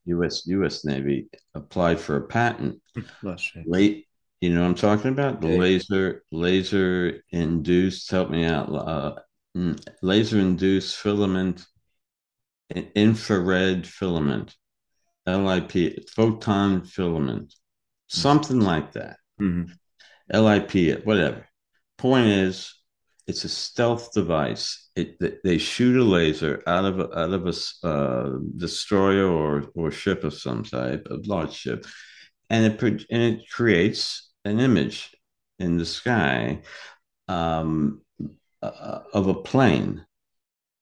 [0.07, 0.47] U.S.
[0.47, 0.85] U.S.
[0.85, 2.81] Navy applied for a patent
[3.67, 4.07] late
[4.41, 5.41] You know what I'm talking about?
[5.41, 8.11] The laser laser induced.
[8.11, 8.69] Help me out.
[8.71, 9.15] Uh,
[10.03, 11.65] laser induced filament,
[12.95, 14.55] infrared filament,
[15.27, 17.55] LIP, photon filament,
[18.09, 19.17] something like that.
[19.41, 19.73] Mm-hmm.
[20.33, 21.47] LIP, whatever.
[21.99, 22.75] Point is,
[23.27, 24.89] it's a stealth device.
[24.95, 29.91] It they shoot a laser out of a, out of a uh, destroyer or or
[29.91, 31.87] ship of some type, a large ship,
[32.51, 35.15] and it and it creates an image
[35.59, 36.63] in the sky
[37.29, 38.03] um,
[38.63, 40.05] uh, of a plane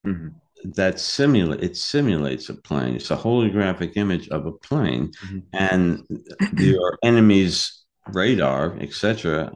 [0.07, 0.29] mm-hmm.
[0.75, 2.97] that simulate it simulates a plane.
[2.97, 5.39] It's a holographic image of a plane, mm-hmm.
[5.55, 6.03] and
[6.59, 9.53] your enemy's radar, etc.,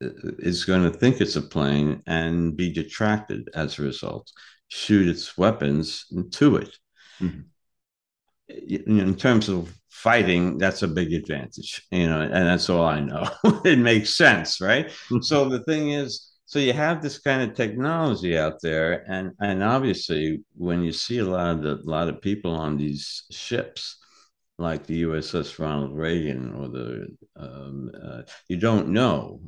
[0.00, 4.30] is going to think it's a plane and be detracted as a result,
[4.68, 6.76] shoot its weapons to it.
[7.20, 8.88] Mm-hmm.
[8.88, 13.28] In terms of fighting, that's a big advantage, you know, and that's all I know.
[13.64, 14.86] it makes sense, right?
[14.86, 15.20] Mm-hmm.
[15.20, 19.62] so the thing is, so you have this kind of technology out there, and and
[19.62, 24.01] obviously, when you see a lot of the, a lot of people on these ships,
[24.62, 29.40] like the USS Ronald Reagan or the, um, uh, you don't know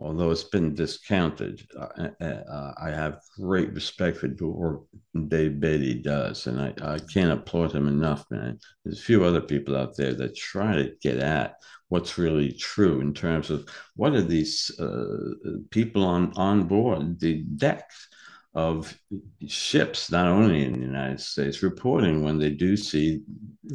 [0.00, 4.82] although it's been discounted, uh, uh, I have great respect for the work
[5.28, 8.58] Dave Beaty does, and I, I can't applaud him enough, man.
[8.84, 11.56] There's a few other people out there that try to get at
[11.88, 17.42] what's really true in terms of what are these uh, people on on board the
[17.56, 18.08] decks
[18.54, 18.98] of
[19.46, 23.22] ships, not only in the United States, reporting when they do see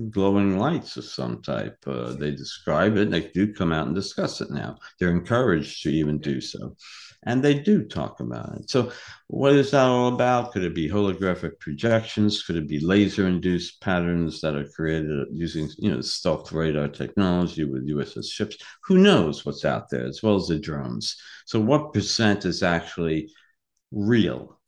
[0.10, 1.78] glowing lights of some type.
[1.88, 4.78] Uh, they describe it, they do come out and discuss it now.
[5.00, 6.76] They're encouraged to even do so.
[7.28, 8.70] And they do talk about it.
[8.70, 8.92] So,
[9.28, 10.52] what is that all about?
[10.52, 12.44] Could it be holographic projections?
[12.44, 17.64] Could it be laser induced patterns that are created using, you know, stealth radar technology
[17.64, 18.58] with USS ships?
[18.84, 21.16] Who knows what's out there, as well as the drones?
[21.48, 23.32] So, what percent is actually
[23.92, 24.60] real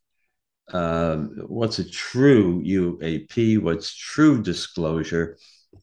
[0.72, 5.38] um, what's a true UAP, what's true disclosure,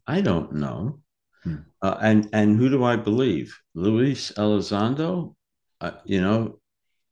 [0.08, 1.00] I don't know.
[1.44, 1.56] Hmm.
[1.82, 3.58] Uh, and and who do I believe?
[3.74, 5.36] Luis Elizondo?
[5.82, 6.60] Uh, you know,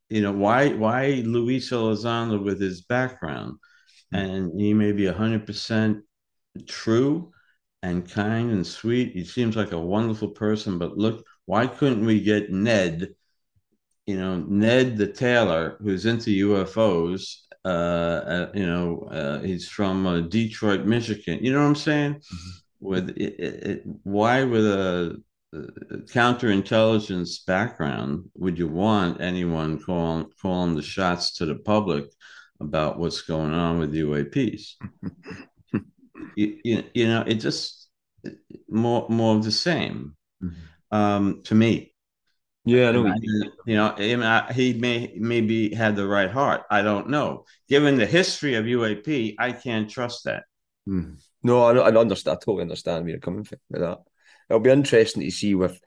[0.09, 3.57] you know why why Luis Elizondo with his background,
[4.11, 4.17] hmm.
[4.17, 6.03] and he may be hundred percent
[6.67, 7.32] true
[7.82, 9.13] and kind and sweet.
[9.13, 13.15] He seems like a wonderful person, but look, why couldn't we get Ned?
[14.05, 20.05] You know, Ned the tailor who's into UFOs uh, uh, you know, uh, he's from
[20.05, 21.39] uh, Detroit, Michigan.
[21.41, 22.16] You know what I'm saying?
[22.16, 22.49] Mm-hmm.
[22.80, 25.22] With it, it, why, with a,
[25.53, 32.05] a counterintelligence background, would you want anyone calling calling the shots to the public
[32.59, 34.74] about what's going on with UAPs?
[36.36, 37.89] you, you, you know, it just
[38.68, 40.95] more more of the same mm-hmm.
[40.95, 41.93] um, to me.
[42.66, 43.07] Yeah, I know.
[43.07, 43.16] I,
[43.66, 46.64] you know, he may maybe had the right heart.
[46.70, 47.45] I don't know.
[47.68, 50.43] Given the history of UAP, I can't trust that.
[50.86, 51.16] Hmm.
[51.43, 52.38] No, I, I understand.
[52.38, 53.99] I totally understand where you're coming from with that.
[54.49, 55.80] It'll be interesting to see if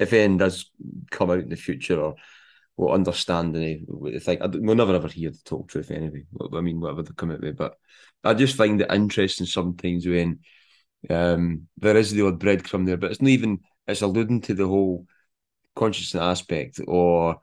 [0.00, 0.70] if anything does
[1.10, 2.16] come out in the future or
[2.74, 4.40] what understanding they think.
[4.42, 6.24] We'll never ever hear the total truth anyway.
[6.52, 7.74] I mean, whatever they come out with, but
[8.24, 10.40] I just find it interesting sometimes when
[11.08, 13.60] um, there is the odd breadcrumb there, but it's not even.
[13.86, 15.06] It's alluding to the whole
[15.74, 17.40] consciousness aspect or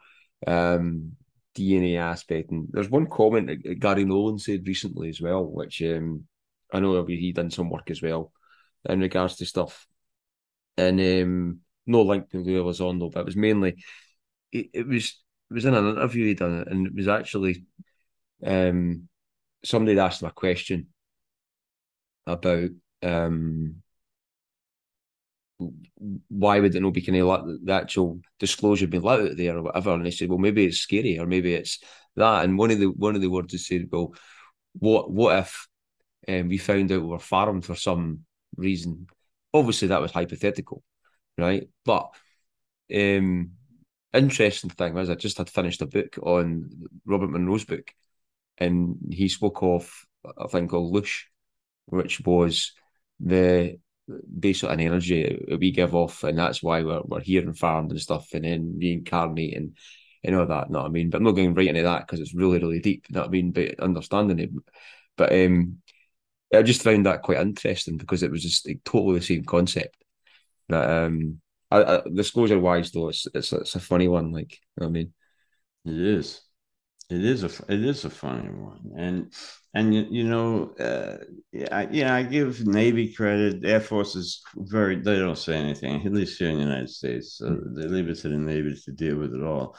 [0.48, 1.14] um,
[1.56, 2.52] DNA aspect.
[2.52, 6.26] And there's one comment that Garry Nolan said recently as well, which um,
[6.72, 8.32] I know he done some work as well
[8.88, 9.88] in regards to stuff.
[10.78, 13.84] And um, no link to who was on though, but it was mainly
[14.52, 17.66] it, it was it was in an interview he done it, and it was actually
[18.46, 19.08] um,
[19.64, 20.88] somebody asked him a question
[22.26, 22.70] about
[23.04, 23.82] um,
[26.30, 29.58] why would it not be kind of let the actual disclosure be let out there
[29.58, 29.94] or whatever?
[29.94, 31.80] And they said, well, maybe it's scary or maybe it's
[32.16, 32.44] that.
[32.44, 34.14] And one of the one of the words is said, well,
[34.74, 35.68] what what if
[36.28, 39.08] um, we found out we were farmed for some reason?
[39.54, 40.84] Obviously, that was hypothetical,
[41.38, 41.68] right?
[41.86, 42.10] But
[42.94, 43.52] um,
[44.14, 46.70] interesting thing was I just had finished a book on
[47.06, 47.92] Robert Monroe's book,
[48.58, 49.92] and he spoke of
[50.38, 51.24] a thing called Loosh,
[51.86, 52.74] which was
[53.20, 53.78] the
[54.40, 58.02] basically an energy we give off, and that's why we're we're here and farmed and
[58.02, 59.78] stuff, and then reincarnate and
[60.24, 60.70] and all that.
[60.70, 61.10] Know what I mean?
[61.10, 63.06] But I'm not going right into that because it's really really deep.
[63.10, 63.52] Know what I mean?
[63.52, 64.50] But understanding it,
[65.18, 65.82] but um,
[66.54, 69.98] I just found that quite interesting because it was just like, totally the same concept.
[70.70, 74.32] That um, I, I, disclosure wise though, it's, it's it's a funny one.
[74.32, 75.14] Like you know I mean,
[75.86, 76.42] it is.
[77.12, 79.34] It is a it is a funny one, and
[79.74, 81.18] and you, you know, uh,
[81.52, 83.66] yeah, yeah, I give Navy credit.
[83.66, 87.38] Air Force is very they don't say anything at least here in the United States.
[87.38, 87.80] So mm-hmm.
[87.80, 89.76] they leave it to the Navy to deal with it all.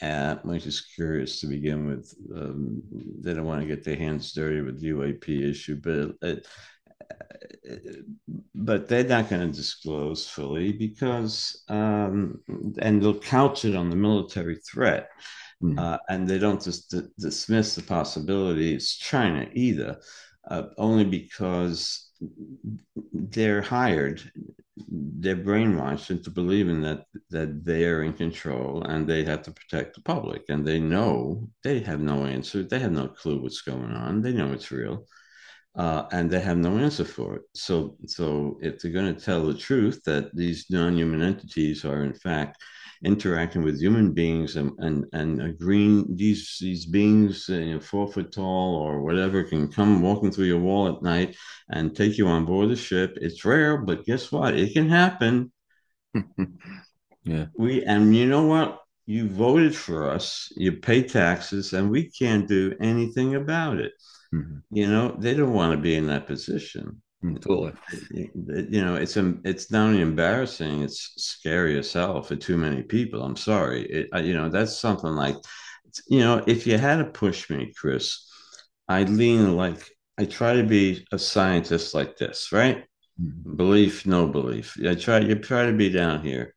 [0.00, 2.14] Uh, which is curious to begin with.
[2.32, 2.80] Um,
[3.20, 6.46] they don't want to get their hands dirty with the UAP issue, but it,
[8.54, 12.40] but they're not going to disclose fully because, um,
[12.80, 15.08] and they'll couch it on the military threat.
[15.62, 15.78] Mm.
[15.78, 20.00] Uh, and they don't just d- dismiss the possibility it's China either,
[20.48, 22.10] uh, only because
[23.12, 24.22] they're hired,
[24.88, 30.02] they're brainwashed into believing that that they're in control and they have to protect the
[30.02, 34.22] public, and they know they have no answer, they have no clue what's going on,
[34.22, 35.06] they know it's real.
[35.74, 37.42] Uh, and they have no answer for it.
[37.54, 42.14] So, so if they're going to tell the truth that these non-human entities are in
[42.14, 42.60] fact
[43.04, 48.32] interacting with human beings and and, and agreeing these these beings you know, four foot
[48.32, 51.36] tall or whatever can come walking through your wall at night
[51.70, 53.16] and take you on board the ship.
[53.20, 54.54] It's rare but guess what?
[54.54, 55.52] It can happen.
[57.24, 57.46] Yeah.
[57.58, 58.80] We and you know what?
[59.04, 63.92] You voted for us you pay taxes and we can't do anything about it.
[64.34, 64.58] Mm-hmm.
[64.70, 67.00] you know they don't want to be in that position
[67.40, 67.72] totally.
[68.10, 73.22] You know, it's it's not only embarrassing; it's scary as hell for too many people.
[73.22, 73.84] I'm sorry.
[73.86, 75.36] It, you know, that's something like,
[76.08, 78.28] you know, if you had to push me, Chris,
[78.88, 79.88] I lean like
[80.18, 82.84] I try to be a scientist like this, right?
[83.20, 83.56] Mm-hmm.
[83.56, 84.76] Belief, no belief.
[84.86, 85.18] I try.
[85.18, 86.54] You try to be down here.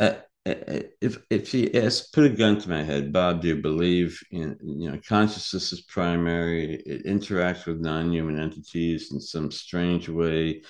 [0.00, 0.14] Uh,
[0.46, 4.58] if if you ask, put a gun to my head, Bob, do you believe in
[4.62, 6.82] you know consciousness is primary?
[6.86, 10.62] It interacts with non-human entities in some strange way.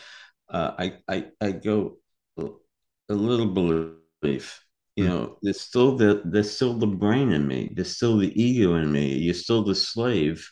[0.48, 1.98] Uh, I I I go
[2.38, 4.64] a little belief.
[4.96, 7.72] You know, there's still the there's still the brain in me.
[7.74, 9.14] There's still the ego in me.
[9.14, 10.48] You're still the slave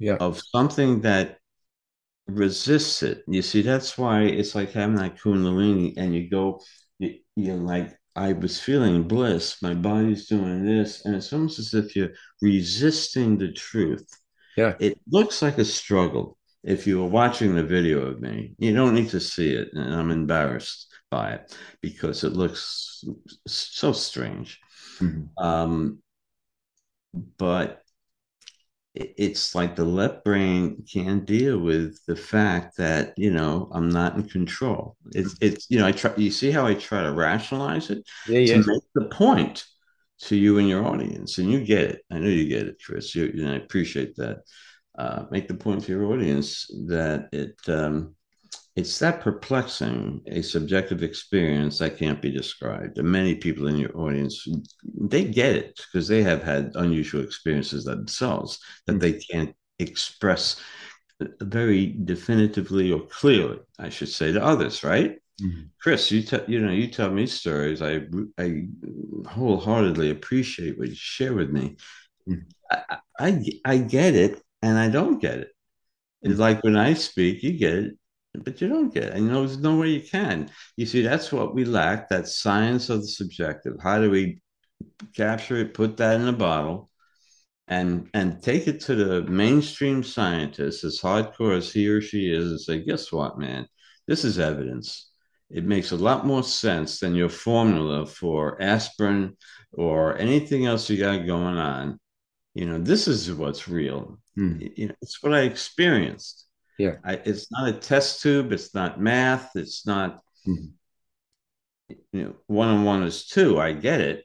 [0.00, 0.16] yeah.
[0.16, 1.38] of something that
[2.26, 3.22] resists it.
[3.28, 6.60] You see, that's why it's like having that kundalini, and you go,
[6.98, 9.60] you, you're like I was feeling bliss.
[9.60, 11.04] My body's doing this.
[11.04, 14.08] And it's almost as if you're resisting the truth.
[14.56, 14.74] Yeah.
[14.78, 16.38] It looks like a struggle.
[16.62, 19.68] If you were watching the video of me, you don't need to see it.
[19.74, 23.04] And I'm embarrassed by it because it looks
[23.46, 24.60] so strange.
[25.00, 25.44] Mm-hmm.
[25.44, 25.98] Um,
[27.36, 27.83] but
[28.94, 34.14] it's like the left brain can't deal with the fact that you know I'm not
[34.14, 34.96] in control.
[35.12, 36.12] It's it's you know I try.
[36.16, 38.54] You see how I try to rationalize it yeah, yeah.
[38.54, 39.64] to make the point
[40.20, 42.02] to you and your audience, and you get it.
[42.10, 43.14] I know you get it, Chris.
[43.14, 44.42] You, know, I appreciate that.
[44.96, 48.14] Uh, make the point to your audience that it um,
[48.76, 52.98] it's that perplexing a subjective experience that can't be described.
[52.98, 54.46] And many people in your audience,
[55.00, 60.60] they get it because they have had unusual experiences themselves that they can't express
[61.40, 65.18] very definitively or clearly, I should say, to others, right?
[65.40, 65.62] Mm-hmm.
[65.80, 67.82] Chris, you tell you know you tell me stories.
[67.82, 68.02] I
[68.38, 68.66] I
[69.26, 71.76] wholeheartedly appreciate what you share with me.
[72.28, 72.48] Mm-hmm.
[72.70, 75.50] I, I I get it, and I don't get it.
[76.22, 77.98] It's like when I speak, you get it,
[78.42, 79.12] but you don't get it.
[79.14, 80.50] And you know, there's no way you can.
[80.76, 83.76] You see, that's what we lack that science of the subjective.
[83.80, 84.40] How do we
[85.14, 86.90] capture it, put that in a bottle,
[87.68, 92.50] and and take it to the mainstream scientist, as hardcore as he or she is,
[92.50, 93.66] and say, guess what, man?
[94.06, 95.10] This is evidence.
[95.50, 99.36] It makes a lot more sense than your formula for aspirin
[99.72, 102.00] or anything else you got going on.
[102.54, 104.18] You know, this is what's real.
[104.34, 104.58] Hmm.
[104.60, 106.44] You know, it's what I experienced
[106.78, 106.96] yeah.
[107.04, 108.52] I, it's not a test tube.
[108.52, 109.50] It's not math.
[109.54, 111.94] It's not, mm-hmm.
[112.12, 113.60] you know, one on one is two.
[113.60, 114.24] I get it.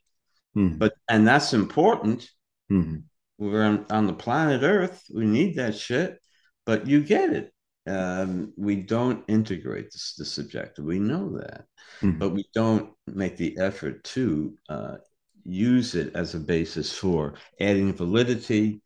[0.58, 0.78] Mm-hmm.
[0.78, 2.30] But, and that's important.
[2.72, 2.98] Mm-hmm.
[3.38, 5.04] We're on, on, the planet Earth.
[5.14, 6.20] We need that shit.
[6.66, 7.54] But you get it.
[7.88, 10.86] Um, we don't integrate the, the subjective.
[10.86, 11.66] We know that.
[12.02, 12.20] Mm-hmm.
[12.20, 14.98] But we don't make the effort to uh,
[15.46, 18.82] use it as a basis for adding validity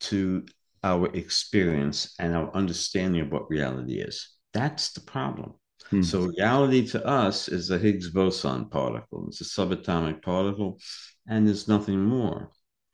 [0.00, 0.44] to
[0.82, 4.28] our experience and our understanding of what reality is.
[4.52, 5.54] That's the problem.
[5.90, 6.02] Hmm.
[6.02, 9.26] So, reality to us is the Higgs boson particle.
[9.28, 10.78] It's a subatomic particle,
[11.26, 12.50] and there's nothing more.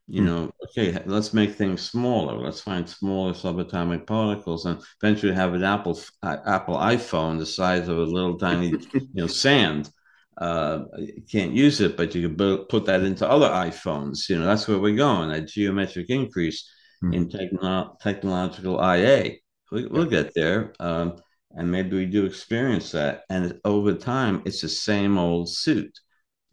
[0.07, 0.27] You hmm.
[0.27, 2.39] know, okay, let's make things smaller.
[2.39, 7.89] Let's find smaller subatomic particles, and eventually have an Apple uh, Apple iPhone the size
[7.89, 9.91] of a little tiny, you know, sand.
[10.37, 14.29] Uh, you can't use it, but you can put that into other iPhones.
[14.29, 15.31] You know, that's where we're going.
[15.31, 16.69] That geometric increase
[17.05, 17.15] mm.
[17.15, 19.37] in techno- technological IA.
[19.71, 20.73] We, will get there.
[20.81, 21.17] Um,
[21.53, 23.23] and maybe we do experience that.
[23.31, 25.99] And over time, it's the same old suit,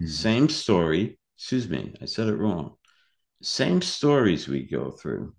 [0.01, 0.07] mm.
[0.07, 1.17] same story.
[1.37, 2.75] Excuse me, I said it wrong.
[3.41, 5.33] same stories we go through,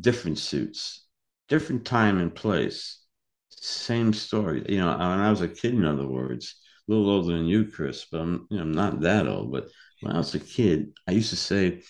[0.00, 1.06] different suits,
[1.48, 3.04] different time and place,
[3.50, 4.64] same story.
[4.68, 6.56] You know, when I was a kid, in other words,
[6.88, 9.52] a little older than you, Chris, but I'm, you know, I'm not that old.
[9.52, 9.68] But
[10.00, 11.82] when I was a kid, I used to say,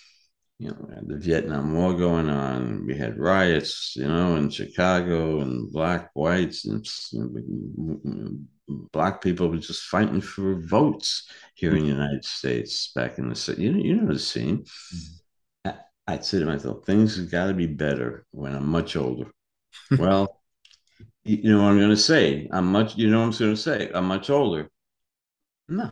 [0.59, 2.85] you know, the Vietnam War going on.
[2.85, 8.37] We had riots, you know, in Chicago, and black, whites, and you know,
[8.91, 13.35] black people were just fighting for votes here in the United States back in the
[13.35, 13.63] city.
[13.63, 14.63] You know, you know the scene.
[14.63, 15.69] Mm-hmm.
[16.07, 19.29] I, would say to myself, things have got to be better when I'm much older.
[19.99, 20.41] well,
[21.23, 22.47] you know what I'm going to say.
[22.51, 22.95] I'm much.
[22.95, 23.91] You know what I'm going to say.
[23.93, 24.71] I'm much older.
[25.67, 25.91] No,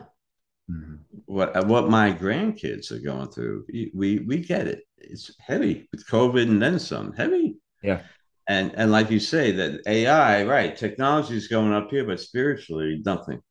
[0.69, 0.95] Mm-hmm.
[1.25, 4.83] What what my grandkids are going through, we we get it.
[4.97, 7.13] It's heavy with COVID and then some.
[7.13, 7.57] Heavy.
[7.83, 8.01] Yeah.
[8.47, 10.75] And and like you say, that AI, right?
[10.75, 13.41] Technology is going up here, but spiritually, nothing.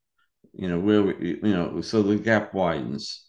[0.52, 3.20] You know, where we, you know, so the gap widens.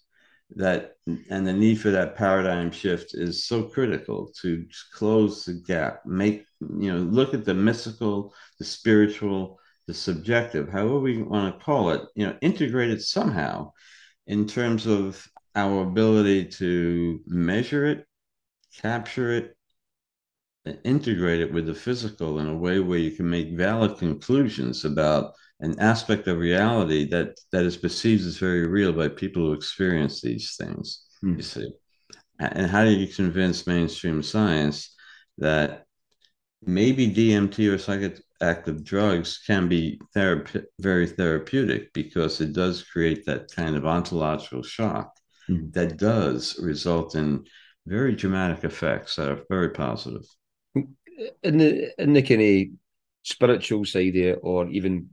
[0.58, 4.64] That and the need for that paradigm shift is so critical to
[4.94, 6.06] close the gap.
[6.06, 11.64] Make you know, look at the mystical, the spiritual, the subjective, however we want to
[11.64, 13.72] call it, you know, integrated somehow
[14.28, 15.26] in terms of
[15.56, 18.06] our ability to measure it,
[18.82, 19.56] capture it,
[20.66, 24.84] and integrate it with the physical in a way where you can make valid conclusions
[24.84, 29.54] about an aspect of reality that that is perceived as very real by people who
[29.54, 31.06] experience these things.
[31.22, 31.36] Hmm.
[31.36, 31.70] You see,
[32.40, 34.94] and how do you convince mainstream science
[35.38, 35.86] that
[36.66, 37.78] maybe DMT or
[38.46, 45.16] psychoactive drugs can be very therapeutic because it does create that kind of ontological shock
[45.50, 45.70] mm-hmm.
[45.72, 47.46] that does result in
[47.86, 50.26] very dramatic effects that are very positive.
[51.44, 52.78] In the in the kind of
[53.24, 55.10] spiritual side it, or even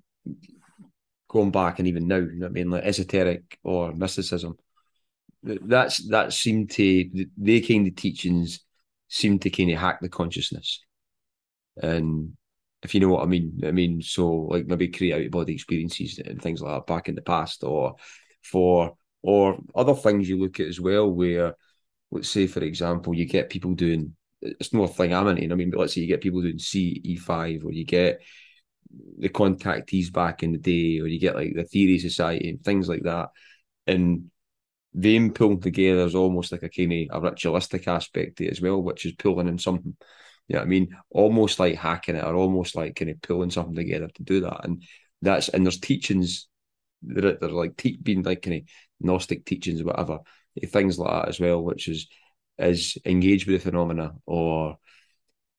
[1.28, 4.56] going back and even now, you know what I mean, like esoteric or mysticism,
[5.42, 8.60] that's that seemed to they kind of teachings
[9.08, 10.80] seem to kind of hack the consciousness
[11.76, 12.36] and
[12.82, 15.54] if you know what I mean, I mean, so like maybe create out of body
[15.54, 17.96] experiences and things like that back in the past, or
[18.42, 21.54] for or other things you look at as well, where
[22.10, 25.52] let's say for example, you get people doing it's not a thing I'm in.
[25.52, 28.20] I mean, but let's say you get people doing CE5, or you get
[29.18, 32.88] the contactees back in the day, or you get like the Theory Society and things
[32.88, 33.28] like that,
[33.86, 34.30] and
[34.94, 38.60] them pulling together is almost like a kind of a ritualistic aspect to it as
[38.60, 39.96] well, which is pulling in something
[40.48, 40.96] you know what I mean?
[41.10, 44.64] Almost like hacking it or almost like kind of pulling something together to do that.
[44.64, 44.82] And
[45.20, 46.48] that's and there's teachings
[47.04, 48.62] that are, that are like te- being like kind of
[49.00, 50.20] Gnostic teachings whatever,
[50.62, 52.08] eh, things like that as well, which is
[52.58, 54.76] is engage with the phenomena or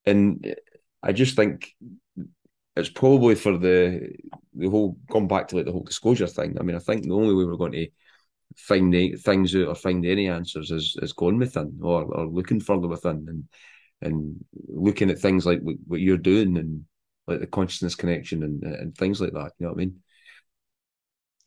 [0.06, 0.56] and eh,
[1.02, 1.74] I just think
[2.76, 4.12] it's probably for the
[4.54, 6.58] the whole going back to like the whole disclosure thing.
[6.60, 7.88] I mean, I think the only way we're going to
[8.56, 12.60] find the, things out or find any answers is is going within or, or looking
[12.60, 13.44] further within and
[14.04, 16.86] and looking at things like what you're doing and
[17.28, 19.52] like the consciousness connection and and things like that.
[19.58, 20.04] You know what I mean?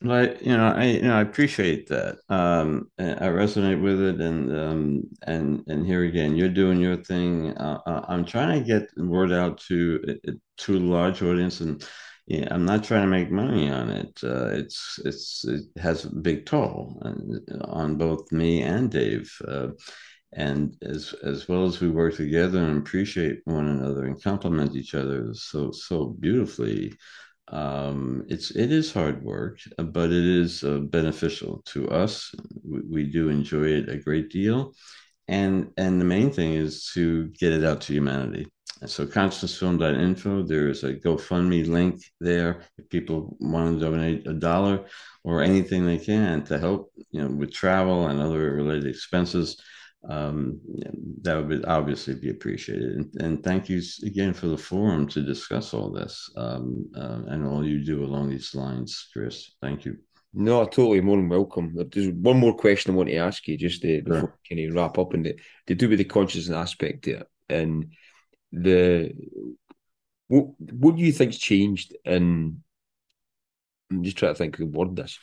[0.02, 2.18] Like you know, I you know I appreciate that.
[2.28, 7.56] Um, I resonate with it, and um, and and here again, you're doing your thing.
[7.56, 10.18] Uh, uh I'm trying to get word out to
[10.58, 11.82] to a large audience, and
[12.26, 14.20] yeah, I'm not trying to make money on it.
[14.22, 17.00] Uh, it's it's it has a big toll
[17.62, 19.32] on both me and Dave.
[19.48, 19.68] Uh,
[20.32, 24.94] and as as well as we work together and appreciate one another and complement each
[24.94, 26.92] other so so beautifully
[27.48, 32.34] um, it's it is hard work but it is uh, beneficial to us.
[32.64, 34.74] We, we, do enjoy it a great deal.
[35.28, 38.48] And and the main thing is to get it out to humanity.
[38.80, 42.62] And so consciousnessfilm.info there is a gofundme link there.
[42.78, 44.86] If people want to donate a dollar
[45.22, 49.56] or anything they can to help you know with travel and other related expenses
[50.08, 50.60] um,
[51.22, 52.92] that would obviously be appreciated.
[52.92, 57.46] And, and, thank you again for the forum to discuss all this um, uh, and
[57.46, 59.56] all you do along these lines, Chris.
[59.60, 59.96] Thank you.
[60.32, 61.74] No, totally more than welcome.
[61.90, 64.02] There's one more question I want to ask you just to, sure.
[64.02, 65.32] before can you wrap up and
[65.66, 67.92] to do with the consciousness aspect there and
[68.52, 69.12] the
[70.28, 72.62] what what do you think's changed in
[73.90, 75.18] I'm just trying to think of the word this.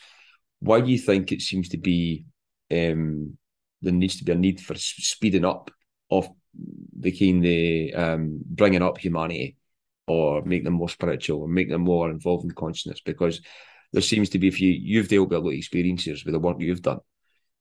[0.60, 2.24] Why do you think it seems to be
[2.72, 3.36] um,
[3.84, 5.70] there needs to be a need for speeding up
[6.10, 6.28] of
[6.98, 9.56] the kind of um, bringing up humanity
[10.06, 13.40] or make them more spiritual or make them more involved in consciousness because
[13.92, 16.38] there seems to be if you you've dealt with a lot of experiences with the
[16.38, 17.00] work you've done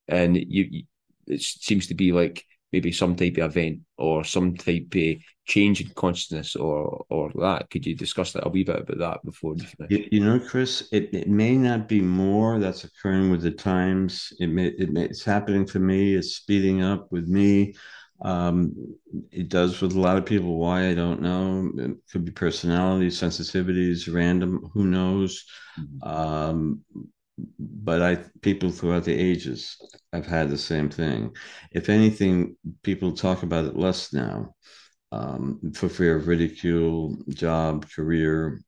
[0.08, 0.84] and you, you
[1.28, 5.80] it seems to be like maybe some type of event or some type of change
[5.80, 7.70] in consciousness or or that.
[7.70, 9.56] Could you discuss that a wee bit about that before
[9.90, 10.90] you, you know, Chris?
[10.92, 14.34] It, it may not be more that's occurring with the times.
[14.40, 16.16] It may, it may it's happening to me.
[16.16, 17.76] It's speeding up with me.
[18.22, 18.74] Um,
[19.32, 20.58] it does with a lot of people.
[20.58, 21.72] Why I don't know.
[21.78, 24.70] It could be personality, sensitivities, random.
[24.74, 25.46] Who knows?
[25.80, 26.08] Mm-hmm.
[26.08, 26.82] Um,
[27.60, 29.78] but I people throughout the ages
[30.12, 31.36] have had the same thing.
[31.72, 34.56] If anything, people talk about it less now
[35.12, 38.62] um, for fear of ridicule, job, career,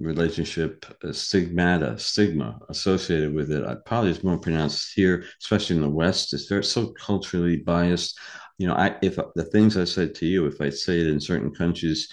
[0.00, 3.64] relationship, uh, stigmata, stigma associated with it.
[3.64, 6.34] I probably is more pronounced here, especially in the West.
[6.34, 8.18] It's very so culturally biased.
[8.58, 11.20] You know, I if the things I said to you, if I say it in
[11.20, 12.08] certain countries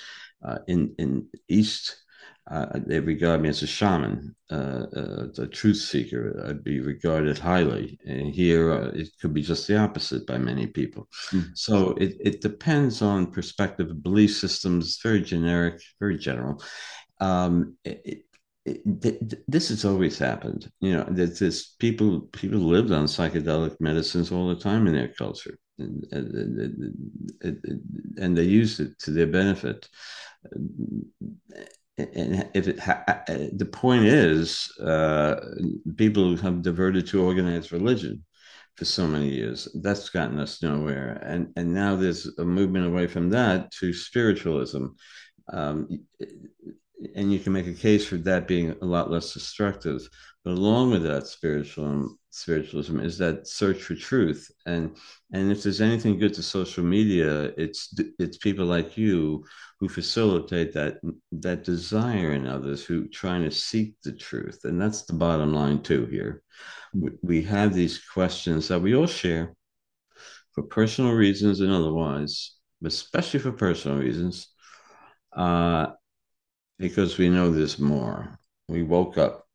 [0.45, 2.02] uh, in in East
[2.49, 6.45] uh, they regard me as a shaman, uh, uh, a truth seeker.
[6.47, 7.97] I'd be regarded highly.
[8.05, 11.07] And here, uh, it could be just the opposite by many people.
[11.31, 11.51] Mm.
[11.55, 14.99] So it, it depends on perspective belief systems.
[15.01, 16.61] Very generic, very general.
[17.21, 18.25] Um, it,
[18.65, 20.69] it, this has always happened.
[20.81, 25.09] You know, that this people people lived on psychedelic medicines all the time in their
[25.09, 27.63] culture, and, and,
[28.17, 29.87] and they used it to their benefit
[31.97, 35.35] and if it ha- uh, uh, the point is uh,
[35.95, 38.23] people have diverted to organized religion
[38.75, 41.21] for so many years that's gotten us nowhere.
[41.23, 44.87] And and now there's a movement away from that to spiritualism.
[45.51, 45.87] Um,
[47.15, 50.07] and you can make a case for that being a lot less destructive.
[50.43, 54.49] But along with that spiritualism spiritualism is that search for truth.
[54.65, 54.97] And
[55.31, 59.45] and if there's anything good to social media it's it's people like you
[59.83, 60.97] who facilitate that
[61.33, 65.81] that desire in others who trying to seek the truth and that's the bottom line
[65.81, 66.41] too here
[67.21, 69.53] we, have these questions that we all share
[70.53, 74.47] for personal reasons and otherwise but especially for personal reasons
[75.35, 75.87] uh
[76.79, 78.39] because we know this more
[78.69, 79.45] we woke up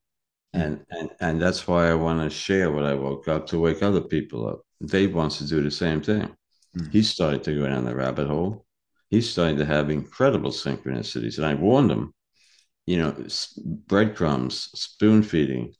[0.52, 3.82] and and and that's why I want to share what I woke up to wake
[3.82, 4.60] other people up.
[4.84, 6.34] Dave wants to do the same thing.
[6.76, 6.90] Mm.
[6.90, 8.66] He's starting to go down the rabbit hole.
[9.10, 12.12] He's starting to have incredible synchronicities, and I warned him.
[12.86, 13.26] You know,
[13.86, 15.74] breadcrumbs, spoon feeding.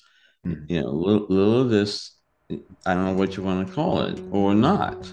[0.46, 0.68] Mm.
[0.68, 2.16] You know, little, little of this.
[2.86, 5.10] I don't know what you want to call it or not.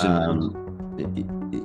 [0.00, 0.66] Um,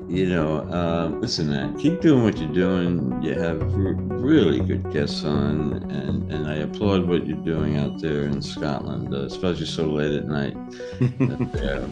[0.09, 3.21] you know, uh, listen, man, keep doing what you're doing.
[3.23, 8.23] You have really good guests on, and, and I applaud what you're doing out there
[8.23, 10.55] in Scotland, uh, especially so late at night.
[11.63, 11.87] uh,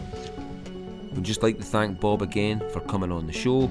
[1.12, 3.68] We'd just like to thank Bob again for coming on the show,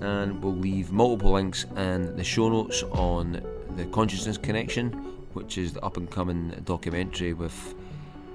[0.00, 3.42] and we'll leave multiple links and the show notes on
[3.76, 4.92] the Consciousness Connection,
[5.34, 7.74] which is the up and coming documentary with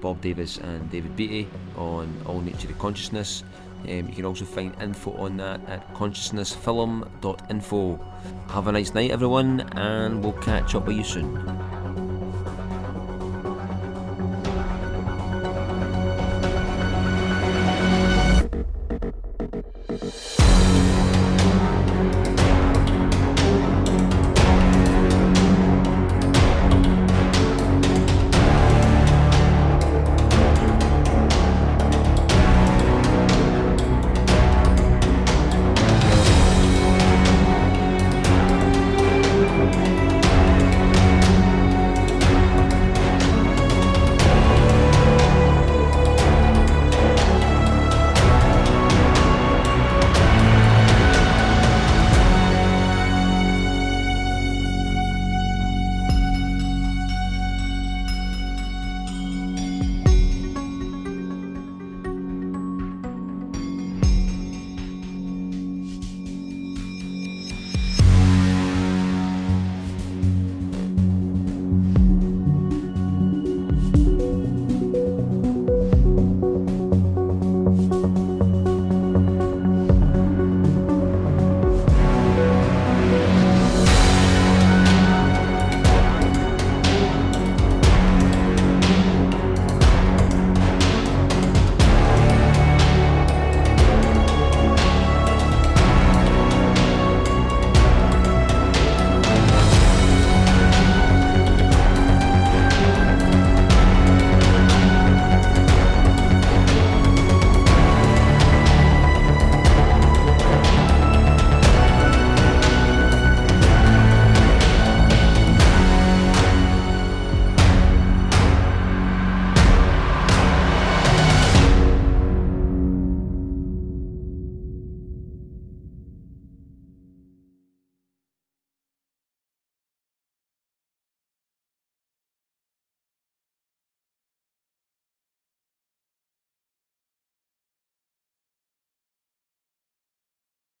[0.00, 3.42] Bob Davis and David Beaty on all nature of consciousness.
[3.82, 8.00] Um, you can also find info on that at consciousnessfilm.info.
[8.48, 11.73] Have a nice night, everyone, and we'll catch up with you soon.